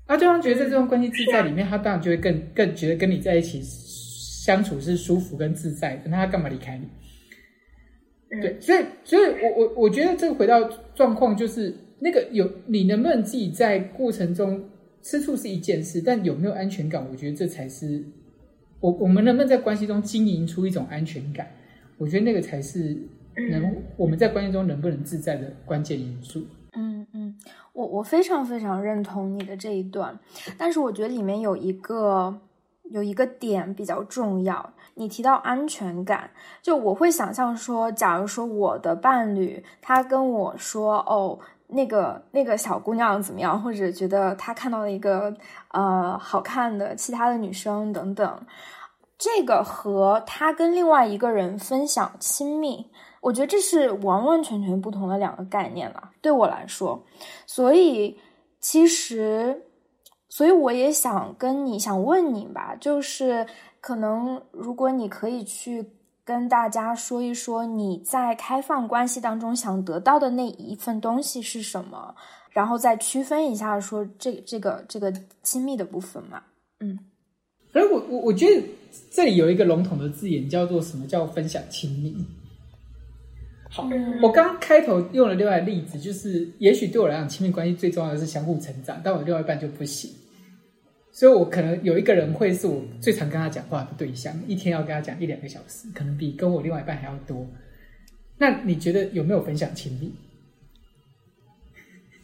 [0.05, 6.03] 啊，对方觉得在这段关系自在里面，他当然就会更更觉得跟你在一起相处是舒服跟自在的。
[6.05, 8.41] 那他干嘛离开你？
[8.41, 10.63] 对，所以所以我我我觉得这个回到
[10.95, 14.69] 状况就是那个有你能不能自己在过程中
[15.01, 17.05] 吃醋是一件事，但有没有安全感？
[17.11, 18.03] 我觉得这才是。
[18.79, 21.47] 我我们能不能在关系中经营出一种安全感？
[21.97, 22.97] 我觉得那个才是
[23.51, 26.45] 能我们在关系中能不能自在的关键因素。
[26.73, 27.35] 嗯嗯，
[27.73, 30.17] 我我非常非常认同你的这一段，
[30.57, 32.39] 但是我觉得里面有一个
[32.91, 34.73] 有一个点比较重要。
[34.95, 41.39] 你提到安全感，就我会想象说，假如说我的伴侣他跟我说哦。
[41.71, 43.61] 那个那个小姑娘怎么样？
[43.61, 45.31] 或者觉得他看到了一个
[45.71, 48.45] 呃好看的其他的女生等等，
[49.17, 52.89] 这个和他跟另外一个人分享亲密，
[53.21, 56.09] 我觉得这是完完全全不同的两个概念了。
[56.21, 57.03] 对我来说，
[57.45, 58.19] 所以
[58.59, 59.65] 其实，
[60.27, 63.45] 所以我也想跟你想问你吧，就是
[63.79, 65.87] 可能如果你可以去。
[66.29, 72.13] 跟大家说一说你在开放关系当中想得到的那一份东西是什么，
[72.51, 75.11] 然后再区分一下说这这个这个
[75.41, 76.43] 亲密的部分嘛。
[76.81, 76.99] 嗯，
[77.73, 78.61] 而我我我觉得
[79.09, 82.15] 这里有一个笼统的字眼叫做什么叫分享亲密。
[83.71, 83.89] 好，
[84.21, 90.11] 我刚开头用了另外例子，就是也许对我来讲亲密关系最重要的是相互成长，但我另外一半就不行。
[91.19, 97.45] 所以，我可能有一个人会是我最常跟他讲话的对象，一天要跟他讲一两个小时，可能比跟我另外一半还要多。
[98.37, 100.13] 那你觉得有没有分享亲密？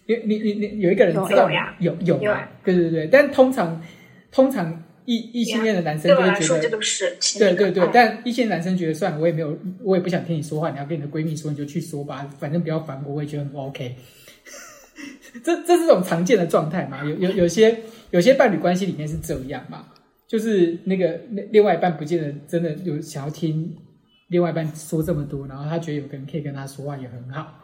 [0.06, 1.76] 有你你你有一个人知道呀？
[1.82, 3.08] 有有啊，对对对。
[3.08, 3.84] 但通常
[4.32, 7.86] 通常异异性恋的男生就会觉得这都是对对对。
[7.92, 10.72] 但异性男生觉得算了，我也没有，我也不想听你说话。
[10.72, 13.94] 你要跟你的闺蜜说，你就去说吧，反正不要烦我，我也觉得很 OK。
[15.44, 17.04] 这这是种常见的状态嘛？
[17.04, 17.78] 有有有些。
[18.16, 19.88] 有些伴侣关系里面是这样嘛，
[20.26, 23.76] 就是那个那另外一半不见得真的有想要听
[24.30, 27.62] 另外一半说这么多，然后他觉得有个人可以跟他说话也很好。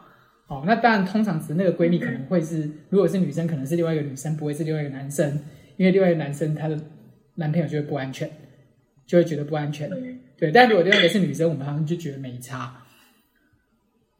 [0.48, 5.26] 哦，那当然通常指那个闺蜜可能会是，如果是女生可能是另外一个女生，不会是另外一个男生，
[5.78, 6.78] 因为另外一个男生他的
[7.34, 8.30] 男朋友就会不安全，
[9.06, 9.88] 就会觉得不安全。
[10.36, 12.76] 对，但如果另外一个是女生，我们好像就觉得没差。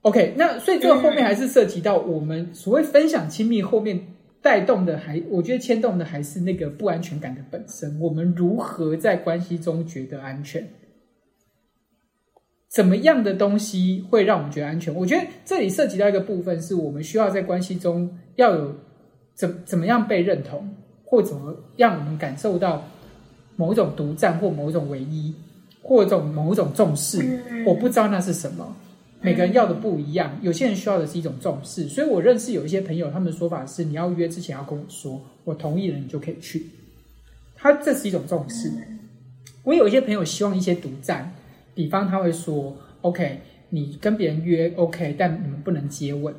[0.01, 4.01] OK，那所以这个后面还是涉及到我们所谓分享亲密后面
[4.43, 7.99] 带动的还，我觉得牵动的还是那个不安全感的本身。
[8.01, 10.68] 我们如何在关系中觉得安全？
[12.68, 14.93] 怎么样的东西会让我们觉得安全？
[14.95, 18.74] 我觉得这里涉及到一个部分，是我们需要在关系中要有
[19.34, 20.74] 怎怎么样被认同，
[21.05, 22.82] 或怎么让我们感受到
[23.57, 25.34] 某种独占或某种唯一，
[25.82, 27.40] 或种某种重视。
[27.66, 28.76] 我不知道那是什么。
[29.22, 36.66] 每个人要的不一样，有些人需要的是一种重视，所以我认识有一些朋友，他们的说法是：你要约之前要跟我说，我同意了，你就可以去。
[37.54, 38.72] 他这是一种重视。
[39.62, 41.32] 我有一些朋友希望一些独占，
[41.72, 46.34] 比方他会说：“OK，你跟别人约 OK，但你们不能接吻，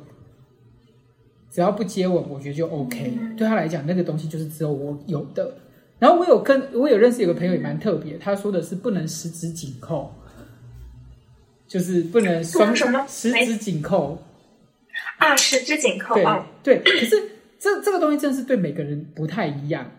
[1.50, 5.54] 只要不接吻，我觉得就 OK。”对他来讲，那个东西就是只有我有的。
[5.98, 10.12] 然后我有跟我有认识有个朋友也蛮特别，他说的是不能十指紧扣。
[11.74, 14.16] 就是不能双什么十指紧扣
[15.18, 16.78] 啊，十指紧扣啊，对。
[16.78, 17.20] 可是
[17.58, 19.90] 这这个东西真的是对每个人不太一样。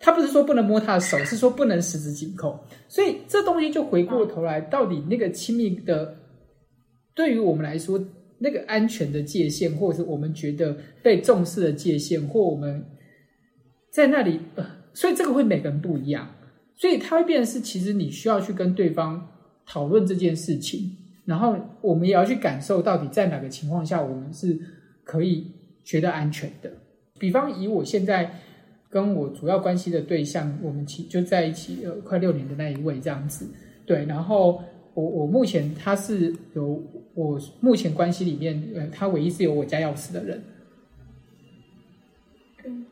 [0.00, 2.58] 他不是说不能摸他的手，是说不能十指紧扣。
[2.88, 6.16] 所以这东西就回过头来，到底那个亲密的，
[7.14, 8.04] 对于我们来说，
[8.40, 12.84] 那个安全的界限，或者是我们觉得被重视的界限，或我们
[13.92, 16.34] 在那里，呃，所以这个会每个人不一样。
[16.74, 19.30] 所以它会变成是，其实你需要去跟对方。
[19.66, 24.58] 讨论这件事情，然后我们也要去感受到底在哪个情况下我们是
[25.04, 25.50] 可以
[25.82, 26.70] 觉得安全的。
[27.18, 28.38] 比方以我现在
[28.90, 33.46] 跟我主要关系的对象，我们其就在一起呃快六年的那一位这样子，
[33.86, 34.04] 对。
[34.06, 34.62] 然后
[34.94, 36.82] 我我目前他是有
[37.14, 40.42] 我目前关系里面呃他唯一是有我家钥匙的人，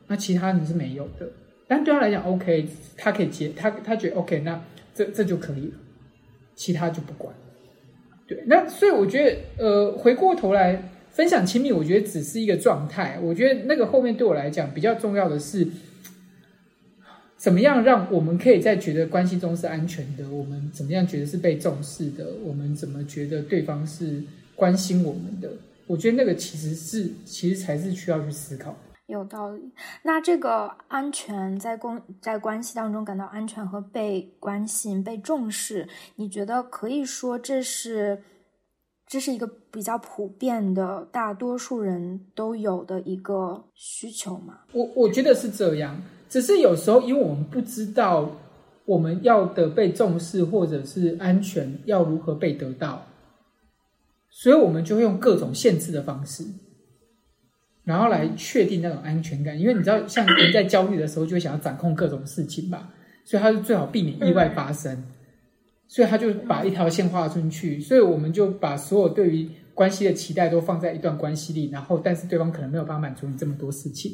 [0.07, 1.29] 那其他人是没有的。
[1.67, 2.67] 但对他来讲，OK，
[2.97, 4.61] 他可以接他他觉得 OK，那
[4.93, 5.73] 这这就可以了。
[6.55, 7.33] 其他就不管，
[8.27, 9.23] 对，那所以我觉
[9.57, 13.19] 得，呃，回过头来分享亲密，我觉得只是一个状态。
[13.21, 15.67] 我觉得那个后面对我来讲比较重要的是，
[17.37, 20.29] 怎么样让我们可以在觉得关系中是安全的？
[20.29, 22.33] 我们怎么样觉得是被重视的？
[22.43, 24.23] 我们怎么觉得对方是
[24.55, 25.49] 关心我们的？
[25.87, 28.77] 我觉得那个其实是，其实才是需要去思考。
[29.07, 29.71] 有道理。
[30.03, 38.23] 那这个安全在关在关系当中感到安全和被关心、被重视，你觉得可以说这是
[39.05, 44.59] 这是一个比较普遍的、大多数人都有的一个需求吗？
[44.71, 48.29] 我我觉得是这样，只是有时候因为我们不知道
[48.85, 53.05] 我们要的被重视或者是安全要如何被得到，
[54.29, 56.45] 所以我们就会用各种限制的方式。
[57.83, 62.93] 然后来确定那种安全感，因为你知道，像人在焦虑的时候，就会想要掌控各种事情吧，
[63.25, 65.03] 所以他是最好避免意外发生，
[65.87, 74.11] 所以他就把一条线画出去，所以我们就把所有对于关系的期待都放在一段关系里，然后但是对方可能没有办法满足你这么多事情，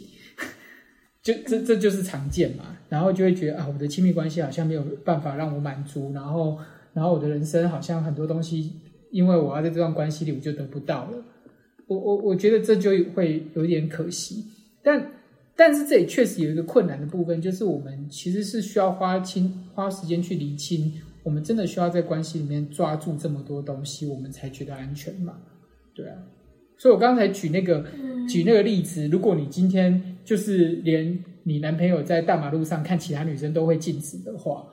[1.21, 6.57] 就这这就是常见嘛，然后就会觉得啊，我的亲密关系好像没有办法让我满足，然后
[6.93, 8.73] 然后我的人生好像很多东西，
[9.11, 11.23] 因为我要在这段关系里，我就得不到了。
[11.89, 14.45] 我我我觉得这就会有点可惜，
[14.83, 15.11] 但
[15.55, 25.39] 但是这里确实有一个困难的部分，就是我们其实是需要花清花时间去理清，我们真的需要在关系里面抓住这么多东西，我们才觉得安全嘛？
[25.95, 26.15] 对啊，
[26.77, 27.83] 所以我刚才举那个
[28.29, 34.63] 举那个例子，如果你今天就是连你男朋友在大马路上看其他女生都会禁止的话，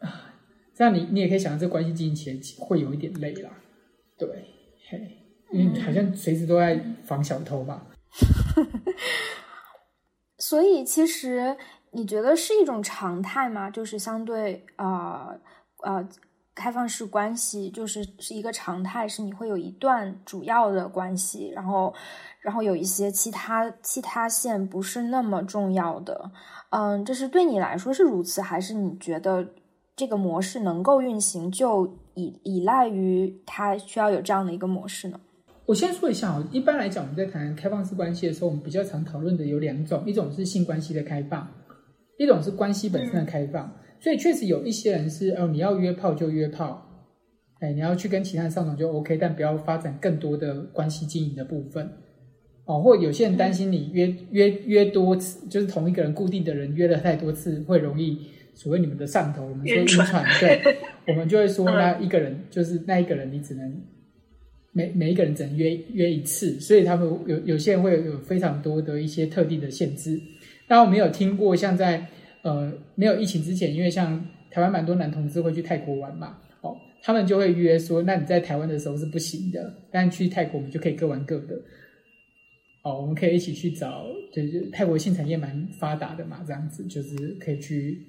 [0.00, 0.34] 啊，
[0.74, 3.50] 这样你你也可以想，这关系进行起来会有一点累啦，
[4.18, 4.28] 对，
[4.90, 5.17] 嘿。
[5.52, 7.82] 嗯，好像随时都在防小偷吧。
[10.38, 11.56] 所以，其实
[11.92, 13.70] 你觉得是一种常态吗？
[13.70, 15.30] 就是相对啊
[15.84, 16.06] 呃
[16.54, 21.92] 开放式关系，就是是一个常态，是你会有一段主要的关系，然后
[22.40, 26.30] 然后有一些其他其他线不是那么重要的。
[26.70, 29.46] 嗯，这是对你来说是如此，还是你觉得
[29.96, 35.18] 这个模式能够运行，就依依赖于它需要有这样的一个模式呢？
[35.68, 41.46] 我先说一下哦，一般来讲，我们在谈开放式关系的时候，我们比较常讨论的有两种，一种是性关系的开放，
[42.18, 43.70] 一种是关系本身的开放。
[44.00, 46.82] 所以确实有一些人是哦，你要约炮就约炮，
[47.60, 51.86] 哎，你要去跟其他人上床就 OK，但不要发展更多的关系经营的部分
[52.64, 52.80] 哦。
[52.80, 58.18] 或有些人担心你约约约多次，就是同一个人固定的人约了太多次，会容易
[58.54, 60.62] 所谓你们的上头，我们说晕船，对，
[61.08, 63.82] 我们就会说那一个人就是那一个人，你只能。
[64.72, 70.20] 每每一个人只能约约一次，所以他们有有些人会有非常多的一些特定的限制。
[70.68, 72.06] 那我们有听过，像在
[72.42, 81.60] 呃没有疫情之前，因为像台湾蛮多男同志会去泰国玩嘛，哦，他们就会约说，那你在台湾的时候是不行的，但去泰国我们就可以各玩各的。
[82.82, 88.00] 哦，我们可以一起去找，就是泰国性产业蛮发达的嘛，这样子就是可以去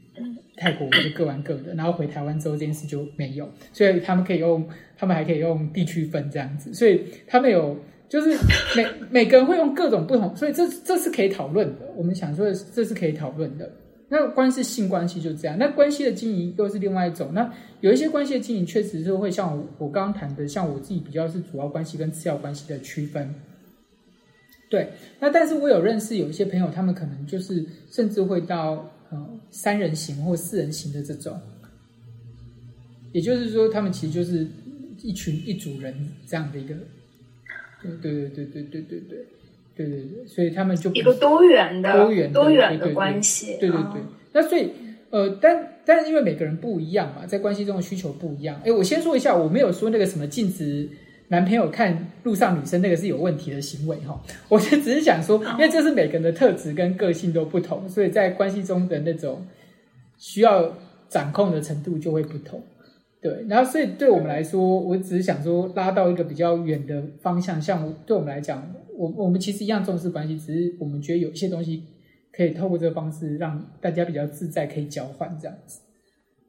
[0.57, 1.73] 泰国，我就各玩各的。
[1.75, 4.67] 然后回台湾之后这件事就没有，所以他们可以用，
[4.97, 8.37] 他们还可以用地区分这样子，所以他们有就是
[8.75, 11.85] 每每个人会用各种不同，所以这这是可以讨论的。
[11.95, 13.71] 我们想说的是，这是可以讨论的。
[14.11, 17.31] 那关系性关系就这样，那关系的经营又是另外一种。
[17.31, 23.31] 那有一些关系的经营确实是会像我我刚刚谈的，像我自己比较是主要关系跟次要关系的区分。
[24.67, 24.89] 对，
[25.19, 31.39] 那但是我有认识有一些朋友，他们可能就是甚至会到呃三人行或四人行的这种，
[33.11, 34.47] 也就是说，他们其实就是
[35.01, 35.93] 一群一组人
[36.27, 36.75] 这样的一个，
[37.81, 38.99] 对对对对对对对
[39.75, 44.01] 对对对，所以他们就一个多元的多元多元的关系，对对对。
[44.33, 44.69] 那所以
[45.09, 48.61] 呃，但但是因为每个人不一样嘛，在关系中的需求不一样。
[48.63, 50.89] 哎，我先说一下，我没有说那个什么禁止。
[51.29, 54.19] 男朋友看路上女生那个是有问题的行为哈，
[54.49, 59.45] 我就只是想说，因为这是每个人的特质跟个性都不同，所以在关系中的那种
[60.17, 60.75] 需要
[61.07, 62.61] 掌控的程度就会不同。
[63.21, 71.83] 对，然后所以对我们来说，我只是想说拉到一个比较远的方向，像对我们来讲，我我们其实一样重视关系，只是我们觉得有一些东西
[72.31, 75.81] 可以透过这个方式让大家比较自在，可以交换这样子。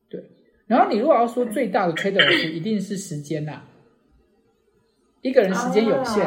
[0.08, 0.22] 对，
[0.66, 3.60] 然后你如果要说最大的 trade off，一定是时间呐。
[5.22, 6.26] 一个人时间有限，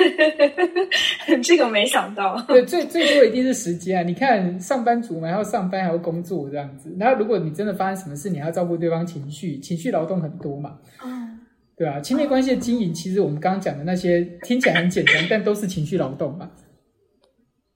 [1.42, 2.40] 这个没想到。
[2.48, 4.02] 对，最最多一定是时间啊！
[4.02, 6.94] 你看，上班族嘛，还要上班，还要工作这样子。
[6.98, 10.78] 然后，如果你真的发生什么事，你还要照顾对方情绪，情绪劳动很多嘛。
[11.04, 11.40] 嗯，
[11.76, 16.50] 对啊，亲密关系的经营，其实我们刚刚讲的那些听起来很简单，但都是情绪劳动嘛。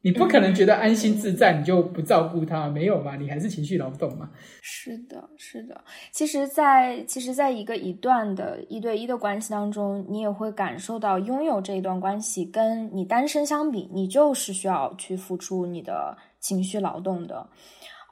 [0.04, 3.14] 你不可能觉得安心自在，你就不照顾他，没有嘛？
[3.14, 4.28] 你还是情绪劳动嘛？
[4.60, 5.80] 是的，是的。
[6.10, 17.48] 其实，在其实，在一个一段的一对一的关系当中，你也会感受到，拥有这一段关系跟你单身相比，你就是需要去付出你的情绪劳动的。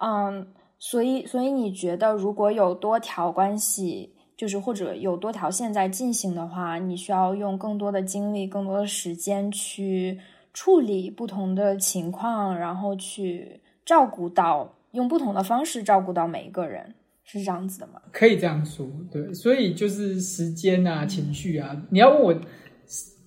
[0.01, 0.47] 嗯，
[0.79, 10.21] 所以，所以你觉得，如果有多条关系，就是或者有多条线在进行的话，你需要用更多的精力、更多的时间去。
[10.53, 16.95] 处理不同的情况，然后去照顾到用不同的方式照顾到每一个人，
[17.25, 18.01] 是这样子的吗？
[18.13, 19.33] 可以这样说，对。
[19.33, 22.41] 所以就是时间啊，情绪啊，你要问我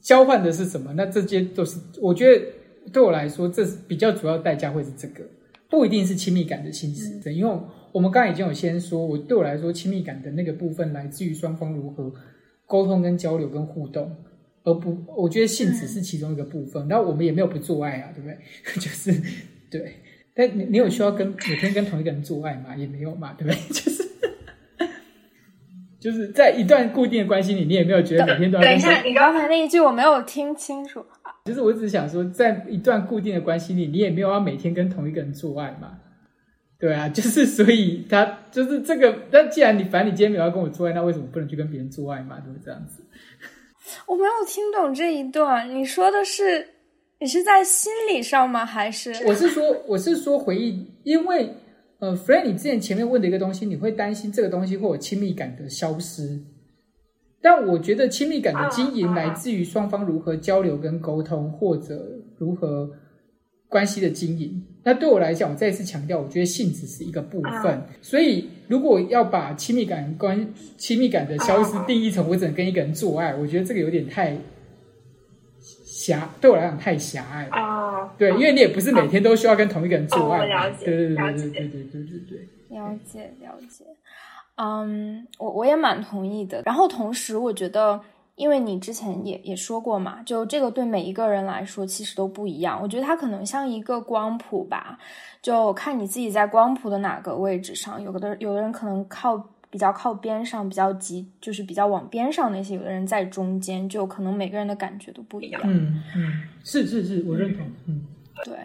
[0.02, 0.94] 交换的是什么？
[0.94, 2.46] 那这些都是我觉得
[2.92, 5.24] 对我来说，这是比较主要代价会是这个，
[5.70, 7.34] 不一定是亲密感的心思。
[7.34, 7.60] 因为
[7.94, 12.12] 我们刚才已经有先说，我对我来说，亲密感的那个部分来自于双方如何
[12.66, 14.14] 沟通、跟交流、跟互动。
[14.64, 16.88] 而不，我觉得性只是其中一个部分。
[16.88, 18.38] 然后我们也没有不做爱啊，对不对？
[18.80, 19.12] 就是
[19.70, 19.96] 对。
[20.36, 22.76] 但你你有需要跟每天跟同一个人做爱吗？
[22.76, 23.60] 也没有嘛，对不对？
[23.70, 24.04] 就是
[26.00, 28.64] 就是在一段固定的关系里，你也没有觉得每天都要。
[28.64, 31.06] 等一下，你刚才那一句我没有听清楚。
[31.46, 36.00] 就是我只是想说，在一段固定的关系里，你也没有要每天跟同一个人做爱嘛？
[36.80, 39.16] 对啊， 就是所以他就是这个。
[39.32, 42.40] 那既然你反正你今天没有要跟我做爱，那为什么不能去跟别人做爱嘛？
[42.46, 43.04] 就是这样子。
[44.08, 46.68] 我没有听懂这一段，你说的是
[47.20, 48.66] 你是在心理上吗？
[48.66, 51.50] 还是我是说我是说回忆，因为
[52.00, 56.40] 呃，friend，你之前前面问的一个东西，你会担心这个东西会有亲密感的消失，
[57.42, 62.06] 但我觉得亲密感的经营来自于双方如何交流跟沟通，或者
[62.38, 62.90] 如何。
[63.70, 67.82] 关系的经营，那对我来讲，我再一次强调，我觉得性只是一个部分。
[68.02, 74.36] 所以，如果要把亲密感关亲密感的消失定义成我只能跟一个人做爱，我觉得这个有点太
[75.86, 77.56] 狭，对我来讲太狭隘了。
[77.56, 80.46] 哦，对，因为你也不是每天都需要跟同一个人做爱。
[80.46, 82.50] 了解，对对对对对对对对对。
[82.78, 83.86] 了解了解，
[84.58, 86.62] 嗯，我我也蛮同意的。
[86.66, 88.02] 然后同时，我觉得。
[88.36, 92.80] 因为你之前也也说过嘛，就这个对每一个人来说其实都不一样。
[92.82, 94.98] 我觉得它可能像一个光谱吧，
[95.42, 98.02] 就看你自己在光谱的哪个位置上。
[98.02, 99.38] 有的有的人可能靠
[99.70, 105.62] 比较靠边上，比较急，就是比较往边上那些；有的人在中间，就可能每个人的感觉都不一样。
[105.64, 107.66] 嗯嗯，是是是，我认同。
[107.86, 108.04] 嗯，
[108.44, 108.58] 对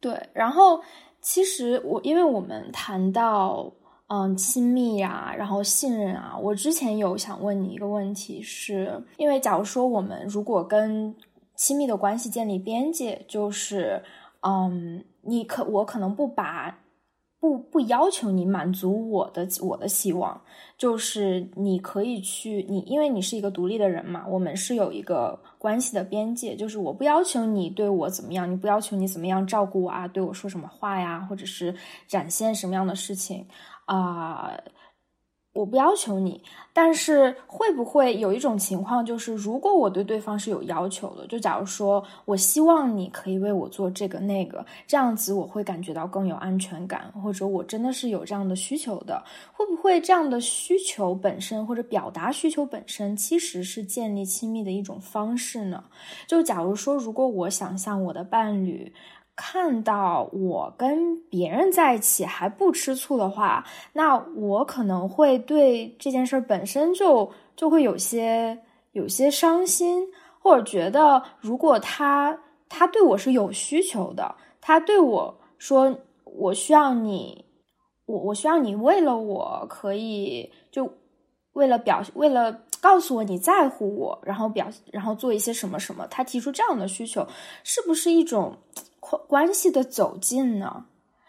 [0.00, 0.28] 对。
[0.32, 0.80] 然后
[1.20, 3.70] 其实我因为我们谈到。
[4.14, 6.36] 嗯，亲密呀，然后信任啊。
[6.38, 11.16] 我之前有想问你一个问题，是因为假如说我们如果跟
[11.56, 14.02] 亲密的关系建立边界，就是，
[14.42, 16.78] 嗯，你可我可能不把
[17.40, 20.38] 不不要求你满足我的我的希望，
[20.76, 31.74] 就是你可以去你，因为你是一个独立的人嘛，我们是有一个关系的边界，就是我不要求你对我怎么样，你不要求你怎么样照顾我啊，对我说什么话呀，或者是
[32.06, 33.46] 展现什么样的事情。
[33.86, 34.56] 啊，
[35.52, 49.22] 我不要求你，但是会不会有一种情况，就是如果我对对方是有要求的，就假如说我希望你可以为我做这个那个，这样子我会感觉到更有安全感，或者我真的是有这样的需求的，
[49.52, 55.84] 会不会这样的需求本身或者表达需求本身其实是建立亲密的一种方式呢？
[56.26, 58.90] 就假如说，如果我想象我的伴侣。
[59.34, 63.64] 看到我跟别人在一起还不吃醋的话，
[63.94, 68.58] 那我可能会对这件事本身就就会有些
[68.92, 70.06] 有些伤心，
[70.38, 77.44] 或者觉得如果他他对我是有需求的，他对我说我需要你，
[78.04, 80.92] 我我需要你为了我可以就
[81.54, 87.26] 为了表为了告诉我你在乎我，然后表然后做一些什么什么，他提出这样的需求，
[87.64, 88.54] 是不是一种？
[89.18, 90.86] 关系的走近呢？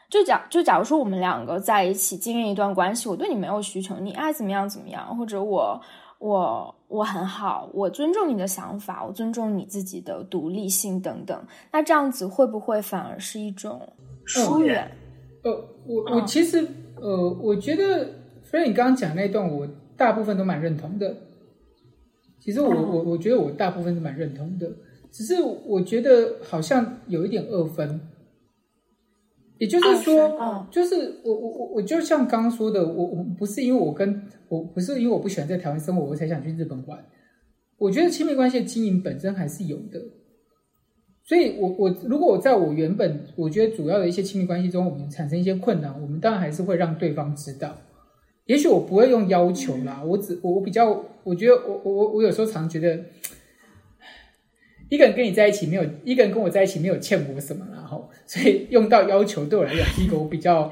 [0.10, 5.82] 就假就假如说我们两个在一起经营一段关系，我对你没有需求，你爱怎么样怎么样，或者我
[6.20, 11.44] 我我很好，我尊重你的想法，我尊重你自己的独立性等等。
[11.72, 13.82] 那这样子会不会反而是一种
[14.26, 14.88] 疏远？
[15.44, 15.52] 呃，
[15.88, 16.64] 我我其实
[17.02, 18.08] 呃，我觉得，
[18.44, 19.68] 所以你刚刚讲那段，我
[19.98, 21.12] 大部分都蛮认同的。
[22.40, 24.70] 其实我我我觉得我大部分是蛮认同的。
[25.14, 28.02] 只是我觉得好像有一点二分，
[29.60, 37.06] 也就是说，就是我我我我就像刚刚说的，我我不是因为我跟我不是因为我不喜欢在台湾生活，我才想去日本玩。
[37.78, 40.02] 我觉得亲密关系的经营本身还是有的，
[41.24, 47.78] 所以，我我如果我在我原本我觉得主要的一些亲密关系中，我们产生一些困难，我们当然还是会让对方知道。
[48.46, 53.00] 也许我不会用要求啦，我只我我比较，我觉得我我我我有时候常觉得。
[54.94, 60.70] 一个人跟你在一起没有，一个人跟我在一起没有欠我什么，然后 所以用到要求对我来讲是一个我比较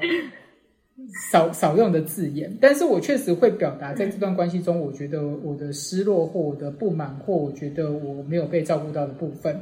[1.32, 9.58] 少少用的字眼，但是我确实会表达在这段关系中，我觉得我的失落或我的不满或我觉得我没有被照顾到的部分，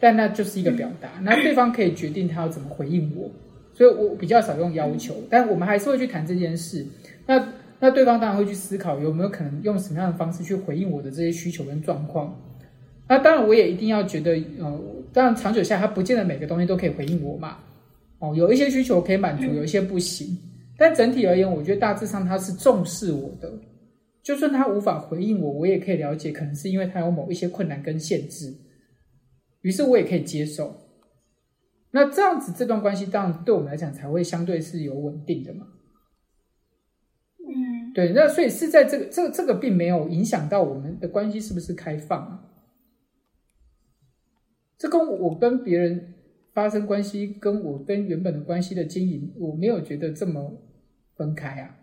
[0.00, 3.30] 但那就是一个表达，那对方可以决定他要怎么回应我，
[3.72, 6.84] 所以我比较少用要求，但我们还是会去谈这件事，
[7.24, 12.36] 那那对方当然会去思考有没有可能用什么样的方式去回应我的这些需求跟状况。
[13.10, 14.80] 那当然，我也一定要觉得，呃，
[15.12, 17.58] 当然长久下，他不见得每个东西都可以回应我嘛。
[18.20, 20.38] 哦，有一些需求可以满足，有一些不行。
[20.78, 23.52] 但整体而言，我觉得大致上他是重视我的。
[24.22, 28.54] 就算他无法回应我，我也可以了解，可能是因为他有某一些困难跟限制。
[29.62, 30.72] 于是我也可以接受。
[31.90, 35.66] 那这样子，这段关系当然对我们来讲才会相对是有稳定的嘛。
[37.40, 38.12] 嗯，对。
[38.14, 42.46] 那所以是在这个这个这个并没有影响到我们的关系是不是开放啊？
[44.80, 46.14] 这跟我跟别人
[46.54, 50.58] 发生关系，跟我跟原本的关系的经营，我没有觉得这么
[51.16, 51.76] 分开啊。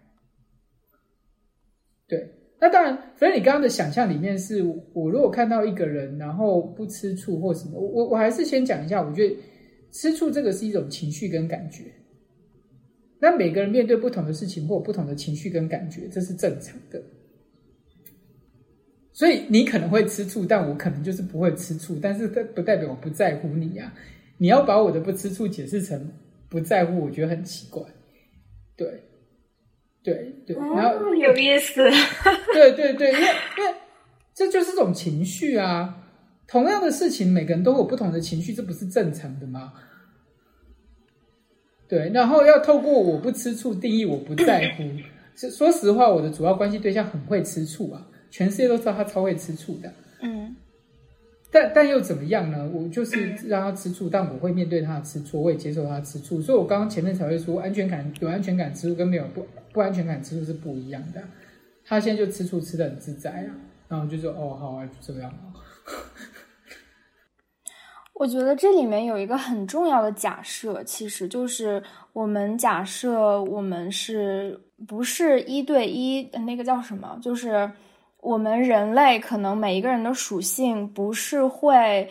[2.08, 2.28] 对，
[2.60, 9.38] 那当然，所以你刚刚的想象里面是，我如果看到一个人，然后不吃醋或什么，我我还是先讲一下，我觉得
[9.92, 11.84] 吃醋这个是一种情绪跟感觉。
[13.20, 17.00] 那每个人面对不同的事情，或不同的情绪跟感觉，这是正常的。
[19.18, 23.92] 所以你可能会吃醋，但我可能就是不会吃醋，但是这不代表我不在乎你呀。
[24.38, 26.14] 你要把我的不吃醋解释成
[26.48, 27.82] 不在乎，我觉得很奇怪。
[28.76, 28.88] 对，
[30.04, 31.82] 对对，然后有意思。
[32.54, 33.26] 对对对，因为
[33.58, 33.74] 因为
[34.36, 36.04] 这就是种情绪啊。
[36.48, 39.74] 同样的事情，每个人都有不同的情绪，这不是正常的吗？
[41.90, 44.84] 对，然后要透过我不吃醋定义我不在乎。
[45.36, 48.08] 是 说实话，我的主要关系对象很会吃醋啊。
[48.30, 50.56] 全世界都知道他超会吃醋的，嗯，
[51.50, 52.70] 但但又怎么样呢？
[52.74, 56.42] 我就是让他吃醋，但我会面对他的吃醋，我也接受他的吃醋。
[56.42, 61.24] 所以我刚刚前面才会说，安全感有安全感吃醋跟没有不不安全感吃醋是不一样的。
[61.86, 63.56] 他现在就吃醋吃的很自在啊，
[63.88, 65.56] 然后就说哦好啊，就这样啊。
[68.14, 71.82] 我觉得这里面有一个很重要的假设，其实就是
[72.14, 77.72] 我们假设我们是不是一对一那个叫什么，就是。
[78.22, 82.10] 我们人类可能每一个人的属性不是会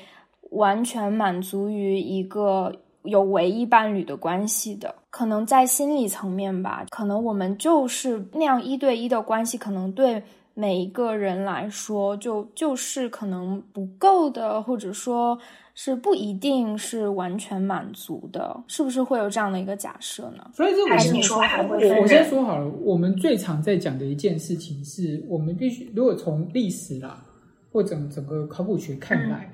[0.51, 10.23] 完全满足于一个有唯一伴侣的关系的，可能在心理层面吧，可能我们就是那样一对一的关系，可能对
[10.55, 15.39] 每一个人来说就就是可能不够的，或者说。
[15.79, 20.51] 是不一定是完全满足的，是不是会有这样的一个假设呢？
[20.55, 22.67] 所以这我先说，我我先说好了。
[22.81, 27.23] 我们最常在讲的一件事情是，我们必须如果从历史啦，
[27.71, 29.53] 或者整个考古学看来，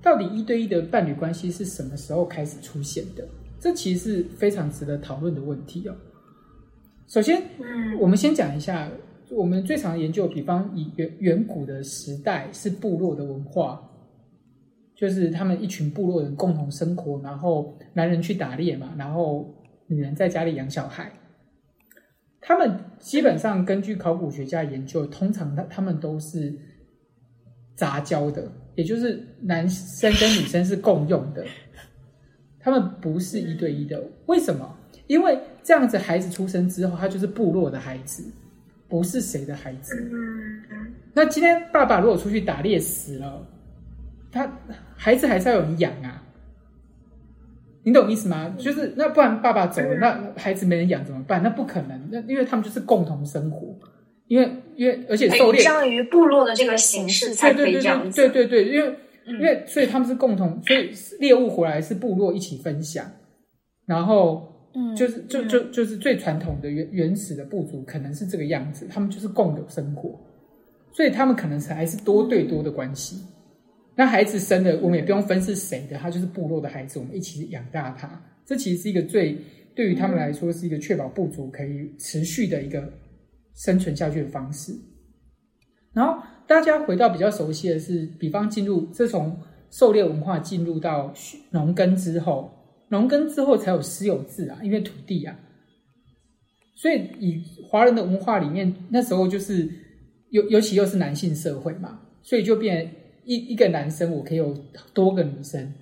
[0.00, 3.26] 到底一对一的伴侣关系是什么时候开始出现的？
[3.58, 5.94] 这其实是非常值得讨论的问题哦。
[7.08, 8.88] 首先，嗯我们先讲一下，
[9.28, 13.82] 我们最常研究，比方以远远古的时代是部落的文化，
[14.96, 19.54] 就是他们一群部落人共同生活，然后男人去打猎嘛，然后
[19.86, 21.12] 女人在家里养小孩。
[22.40, 26.54] 他们基本上根据考古学家研究，通常他他们都是
[27.74, 31.44] 杂交的，也就是男生跟女生是共用的，
[32.60, 34.02] 他们不是一对一的。
[34.26, 34.76] 为什么？
[35.06, 38.22] 因为这样子孩子出生之后，他就是部落的孩子，
[38.88, 39.94] 不是谁的孩子。
[40.12, 43.46] 嗯那今天爸爸如果出去打猎死了，
[44.32, 44.44] 他
[44.96, 46.22] 孩子还是要有人养啊。
[47.82, 48.54] 你懂意思吗？
[48.58, 51.42] 就是那不然爸爸走了，那孩子没人养怎么办？
[51.42, 53.76] 那不可能，那因为他们就是共同生活，
[54.28, 58.16] 因为因为而且狩猎于部落的这个形式才可以对对这样子。
[58.16, 63.10] 对对对对，因为、嗯因为所以他们是共同，所以猎物回来是部落一起分享，
[63.86, 70.20] 然后嗯，就是就就就是最传统的原原始的部族可能是这个样子，他们就是共有生活，
[70.92, 73.16] 所以他们可能是还是多对多的关系。
[73.96, 78.22] 那孩子生了，我们也不用分是谁的，他就是部落的孩子，我们一起养大他。
[78.44, 79.38] 这其实是一个最
[79.74, 82.92] 对于他们来说是一个确保部族可以持续的一个
[83.54, 84.72] 生存下去的方式。
[85.92, 89.38] 然后大家回到比较熟悉的是，比方进入自从
[89.70, 91.14] 狩猎文化进入到
[91.50, 92.52] 农耕之后，
[92.88, 95.38] 农耕之后才有私有制啊，因为土地啊，
[96.74, 99.68] 所以以华人的文化里面，那时候就是
[100.30, 102.90] 尤尤其又是男性社会嘛，所以就变
[103.24, 104.52] 一一个男生我可以有
[104.92, 105.72] 多个女生，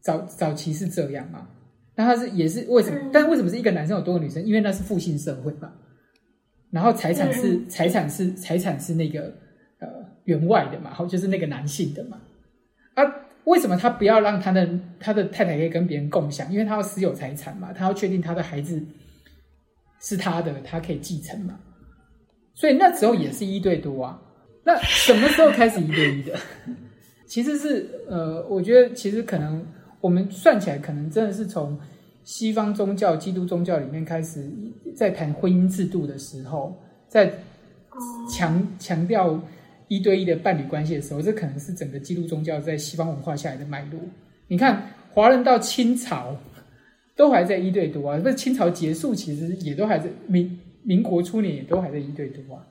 [0.00, 1.48] 早早期是这样嘛。
[1.96, 3.10] 那他是也是为什么？
[3.12, 4.44] 但为什么是一个男生有多个女生？
[4.44, 5.72] 因为那是父性社会嘛。
[6.70, 9.32] 然后财产是财产是财产是那个
[9.78, 9.88] 呃
[10.24, 12.20] 员外的嘛，好就是那个男性的嘛。
[12.94, 13.04] 啊，
[13.44, 14.68] 为什么他不要让他的
[14.98, 16.52] 他的太太可以跟别人共享？
[16.52, 18.84] 因为他要私有财产嘛，他要确定他的孩子
[20.00, 21.60] 是他的，他可以继承嘛。
[22.54, 24.20] 所以那时候也是一对多啊。
[24.64, 26.34] 那什么时候开始一对一的？
[27.26, 29.64] 其实是呃，我觉得其实可能
[30.00, 31.78] 我们算起来，可能真的是从
[32.22, 34.48] 西方宗教、基督宗教里面开始，
[34.94, 36.74] 在谈婚姻制度的时候，
[37.08, 37.32] 在
[38.30, 39.38] 强强调
[39.88, 44.00] 一对一的伴侣关系的时候，这可能是整个基督宗教在西方文化下来的脉络。
[44.48, 46.36] 你看，华人到清朝
[47.16, 52.64] 都还在一对多啊，不是清朝结束，其实也都还在民民国初年也都还在一对多啊。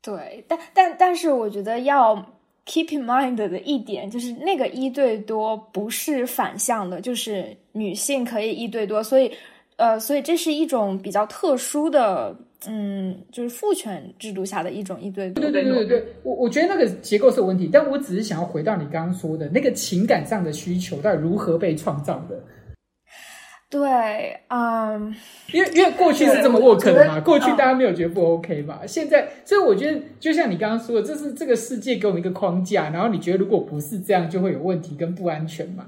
[0.00, 2.14] 对，但但但是我觉得要
[2.64, 9.30] keep in mind 的一点就是，那个一对多不是反向的，就是女性可以一对多，所以
[9.76, 12.34] 呃，所以这是一种比较特殊的，
[12.66, 15.42] 嗯，就是父权制度下的一种一对多。
[15.42, 22.40] 对对对对对，我我觉得那个结构是有问题，但我只是想要回到你刚刚说的那个情感上的需求到底如何被创造的。
[23.70, 25.14] 对，嗯，
[25.52, 35.86] 因为因为过去是这么对 work 的嘛，过去大家没有觉得不 OK 嘛，现在所以我觉得就像你刚刚说的，这是这个世界给我们一个框架，然后你觉得如果不是这样，就会有问题跟不安全嘛。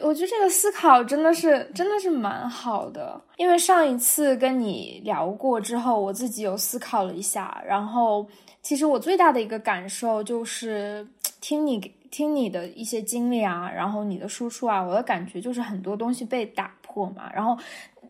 [0.00, 8.26] 我觉得这个思考真的是真的是蛮好的，因为上一次跟你聊过之后，我自己有思考了一下，然后
[8.62, 11.06] 其实我最大的一个感受就是
[11.40, 11.78] 听你
[12.10, 17.56] 听你的一些经历啊，然后你的输出啊，我的感觉就是很多东西被打过嘛，然后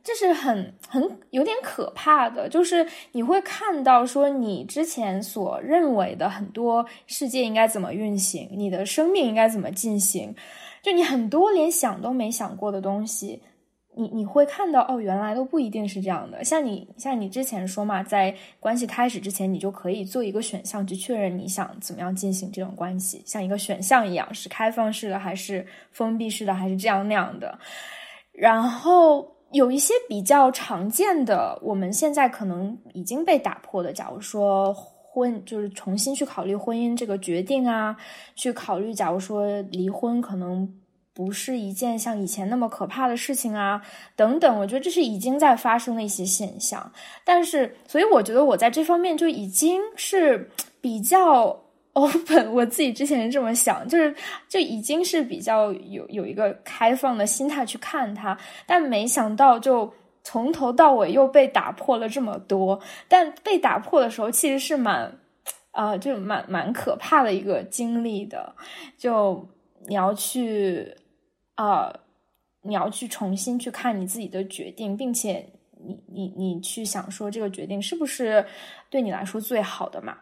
[0.03, 10.35] 这是很很有点可怕的，就是你会看到说你之前所认为的很多世界应该怎么运行，你的生命应该怎么进行。
[10.83, 13.43] 就你很多连想都没想过的东西，
[13.97, 16.43] 你你会看到哦，原来都不一定是这样的。
[16.45, 27.59] 像你像你之前说嘛，在关系开始之前，你就可以做一个选项去确认你想怎么样进行这种关系，像一个选项一样，是开放式的还是封闭式的，还是这样那样的。
[28.39, 34.75] 然后有一些比较常见的，我们现在可能已经被打破的，假如说。
[35.11, 37.97] 婚就是重新去考虑婚姻这个决定啊，
[38.37, 40.69] 去考虑，假如说离婚可能
[41.13, 43.83] 不是一件像以前那么可怕的事情啊，
[44.15, 46.93] 等等，我觉得这是已经在发生的一些现象。
[47.25, 50.49] 但是，所以我觉得我在这方面就已经是
[50.81, 51.59] 比较
[52.01, 54.15] open，我自己之前是这么想，就是
[54.49, 59.93] 就已经是比较有有一个开放的心态去看它，但没想到就。
[60.25, 62.79] 从头到尾又被打破了这么多，
[63.09, 65.11] 但被打破的时候其实是蛮，
[65.71, 68.55] 啊、就蛮蛮可怕的一个经历的。
[68.99, 69.49] 就
[69.87, 70.95] 你要去，
[71.55, 71.91] 啊、
[72.61, 75.49] 你要去重新去看你自己的决定，并且
[75.83, 78.45] 你你你去想说这个决定是不是
[78.91, 80.19] 对你来说最好的嘛？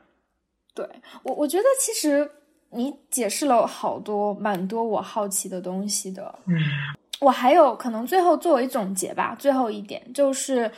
[0.77, 0.87] 对
[1.25, 2.31] 我，我觉得其实
[2.71, 6.33] 你解释了好多蛮多我好奇的东西的。
[6.47, 10.71] 嗯。，。，，，，，，，，我还有可能最后作为总结吧，最后一点就是，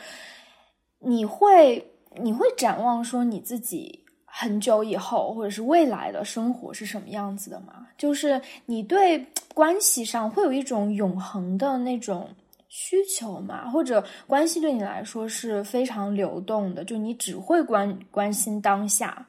[0.99, 1.85] 你会
[2.15, 7.87] 你会展望说你自己很久以后或者是未来的生活是什么样子的吗？
[7.97, 12.29] 就是你对关系上会有一种永恒的那种
[12.69, 13.69] 需求吗？
[13.69, 19.27] 或者关系对你来说是非常流动的，就你只会关关心当下？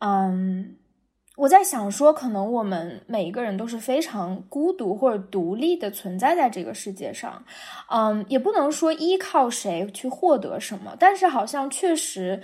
[0.00, 0.76] 嗯。
[1.36, 7.42] 我在想说，可能我们每一个人都是非常孤独或者独立的存在在这个世界上，
[7.88, 12.42] 嗯，也不能说依靠谁去获得什么，但是好像确实，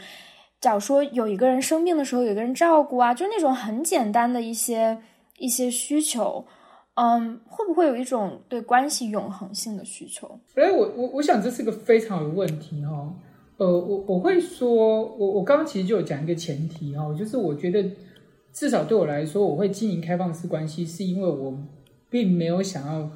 [0.63, 4.99] 假如说有一个人生病的时候，有一个人照顾啊，就那种很简单的一些
[5.37, 6.47] 一些需求，
[6.95, 10.41] 嗯，会不会有一种对关系永恒性的需求？
[10.55, 13.13] 哎，我我我想这是个非常有问题哈，
[13.57, 17.85] 呃，我我会说，我我刚刚其实就有讲一个前提哈，就是我觉得。
[18.53, 21.55] 至少对我来说，我会经营开放式关系，是因为我
[22.09, 23.11] 并没有想要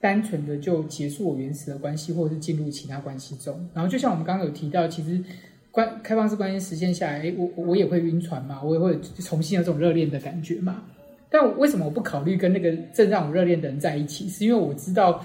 [0.00, 3.54] 单纯的就结束我原始的关系，或者是进入其他关系中。
[3.72, 5.22] 然后，就像我们刚刚有提到，其实
[5.70, 10.82] 关开放式关系实现下来，诶，我我也会晕船嘛，我也会重新有种热恋的感觉嘛。
[11.30, 14.28] 但为什么我不考虑跟那个正让我热恋的人在一起？
[14.28, 15.24] 是因为我知道，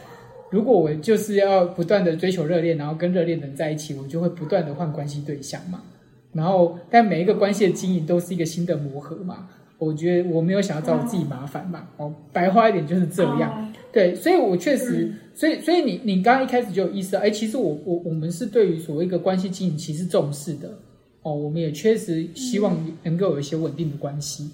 [0.49, 5.81] 如果我就是要不断的追求热恋，然后跟热恋的人在一起，我就会不断的换关系对象嘛。
[6.31, 9.49] 然后，但每一个关系的经营都是一个新的磨合嘛。
[9.77, 11.87] 我觉得我没有想要找我自己麻烦嘛。
[11.97, 13.73] 哦，白话一点就是这样。
[13.91, 20.69] 对，所以我确实，所以所以你你刚刚一开始就有意识到，哎，其实我我我们是对于所谓一个关系经营其实重视的。
[21.21, 24.49] 哦，我们也确实希望能够有一些稳定的关系。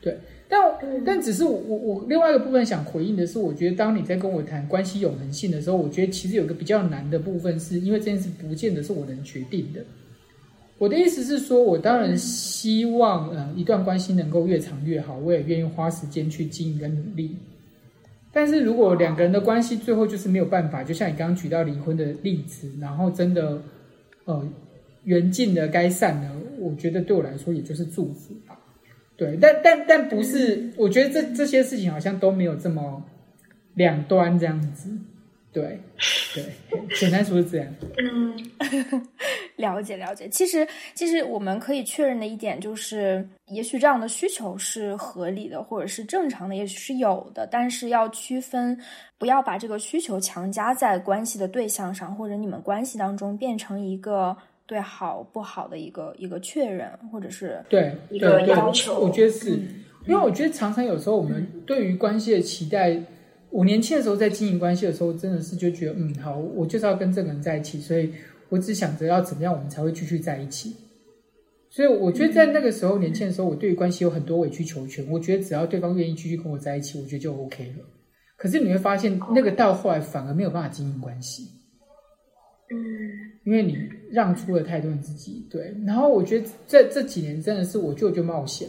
[0.00, 0.16] 对，
[0.50, 0.60] 但
[1.04, 9.80] 但只是我我我另外一个部分想回应的是，我觉得当你在跟我谈关系永恒性的时候，我觉得其实有个比较难的部分，是因为这件事不见得是我能决定的。
[10.76, 17.36] 我的意思是说，我当然希望，呃，一段关系能够越长越好，我也愿意花时间去经营跟努力。
[18.32, 23.60] 但是如果两个人的关系最后就是没有办法，就像你刚刚举到离婚的例子，然后真的，
[24.24, 24.48] 呃，
[25.04, 28.49] 缘尽了该散了，我觉得对我来说也就是祝福吧。
[29.20, 33.04] 对，但但但不是，我觉得这这些事情好像都没有这么
[33.74, 34.88] 两端这样子。
[35.52, 35.78] 对，
[36.32, 36.44] 对，
[36.98, 37.66] 简单说是这样。
[37.98, 38.34] 嗯，
[39.56, 40.26] 了解了解。
[40.28, 47.46] 其实，其实我们可以确认的一点就是，也许这样的需求是合理的，或者是正常的，也许是有的。
[47.46, 48.80] 但是要区分，
[49.18, 54.34] 不要把这个需求强加在关系的对象上，或者你们关系当中变成一个
[54.70, 59.00] 对好不好的一个一个确认，或者是对一个要求。
[59.00, 59.50] 我觉得是
[60.06, 63.02] 因为我觉得常常有时候我们对于关系的期待。
[63.50, 68.12] 我年轻的时候在经营关系的时候，真的是就觉得，嗯，好，我就是要跟这个人在一起，所以
[68.48, 70.72] 我只想着要怎么样，我们才会继续在一起。
[71.68, 75.04] 所以我觉得在那个时候年轻的时候，我对于关系有很多委曲求全。
[75.10, 77.84] 我觉得只要对方愿意继续跟我在一起，我觉得就 OK 了。
[78.36, 81.42] 可是你会发现，那个到后来反而没有办法经营关系。
[82.70, 82.78] 嗯，
[83.44, 83.76] 因为你
[84.10, 85.44] 让出了太多你自己。
[85.50, 88.68] 对，然后我觉得这这几年真的是我就就冒险，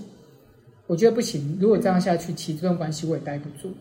[0.87, 1.57] 我觉得不行。
[1.59, 3.73] 如果这样下去，其实这段关系我也待不住。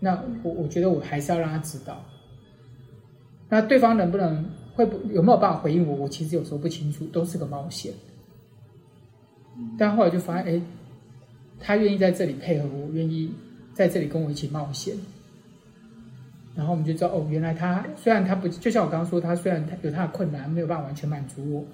[0.00, 2.04] 那我我觉得我还是要让他知道，
[3.48, 5.94] 那对方能不能会不有没有办法回应我？
[5.94, 7.92] 我其实有时候不清楚，都是个冒险。
[9.78, 10.62] 但后来就发现，哎，
[11.60, 13.32] 他愿意在这里配合我，愿意
[13.72, 14.94] 在这里跟我一起冒险。
[16.56, 21.64] 然后我们就知道，哦，原来他虽然他不就像我刚刚说，他虽然他有他的困难，没有办法完全满足我，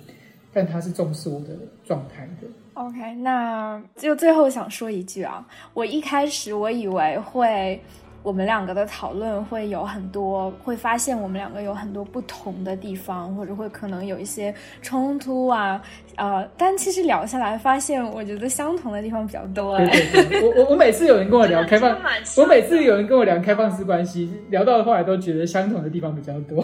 [0.52, 1.48] 但他是重视我的
[1.84, 2.48] 状态的。
[2.74, 7.80] OK，那就最后想说一句啊，我一开始我以为会。
[8.22, 15.80] 我们两个的讨论会有很多，会发现我们两个有很多不同的地方，或者会可能有一些冲突啊，
[16.16, 19.78] 呃，但其实聊下来发现，我觉得相同的地方比较多。
[19.78, 21.96] 对对，我我我每次有人跟我聊开放，
[22.36, 26.62] 我每次有人跟我聊开放式关系，聊到后来都觉得相同的地方比较多，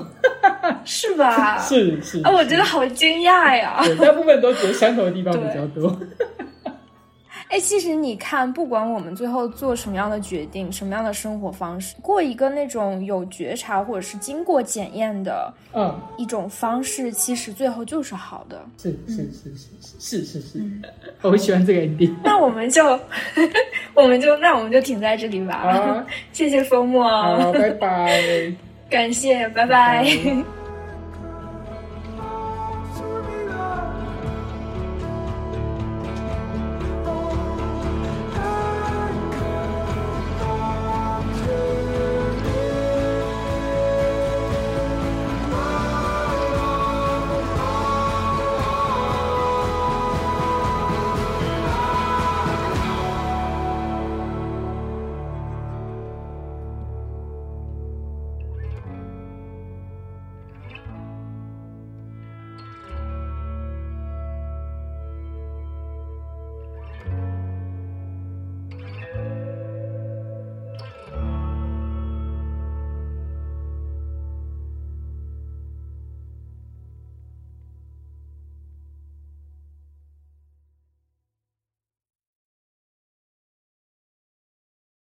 [0.84, 1.58] 是吧？
[1.64, 3.80] 是是啊，我觉得好惊讶呀！
[3.82, 5.96] 对，大部分都觉得相同的地方比较多。
[7.48, 18.60] 哎，其实你看，不管我们最后做什么样的决定，什么样的生活方式，过一个那种有觉察或者是经过检验的，嗯，一种方式，其实最后就是好的。
[18.78, 19.58] 是是是是
[19.98, 20.64] 是是是是，
[21.22, 22.12] 我喜欢这个 ending。
[22.24, 22.98] 那我们就，
[23.94, 26.04] 我们就，那我们就停在这里吧。
[26.32, 28.52] 谢谢风木，好，拜拜，
[28.90, 30.04] 感谢，拜拜。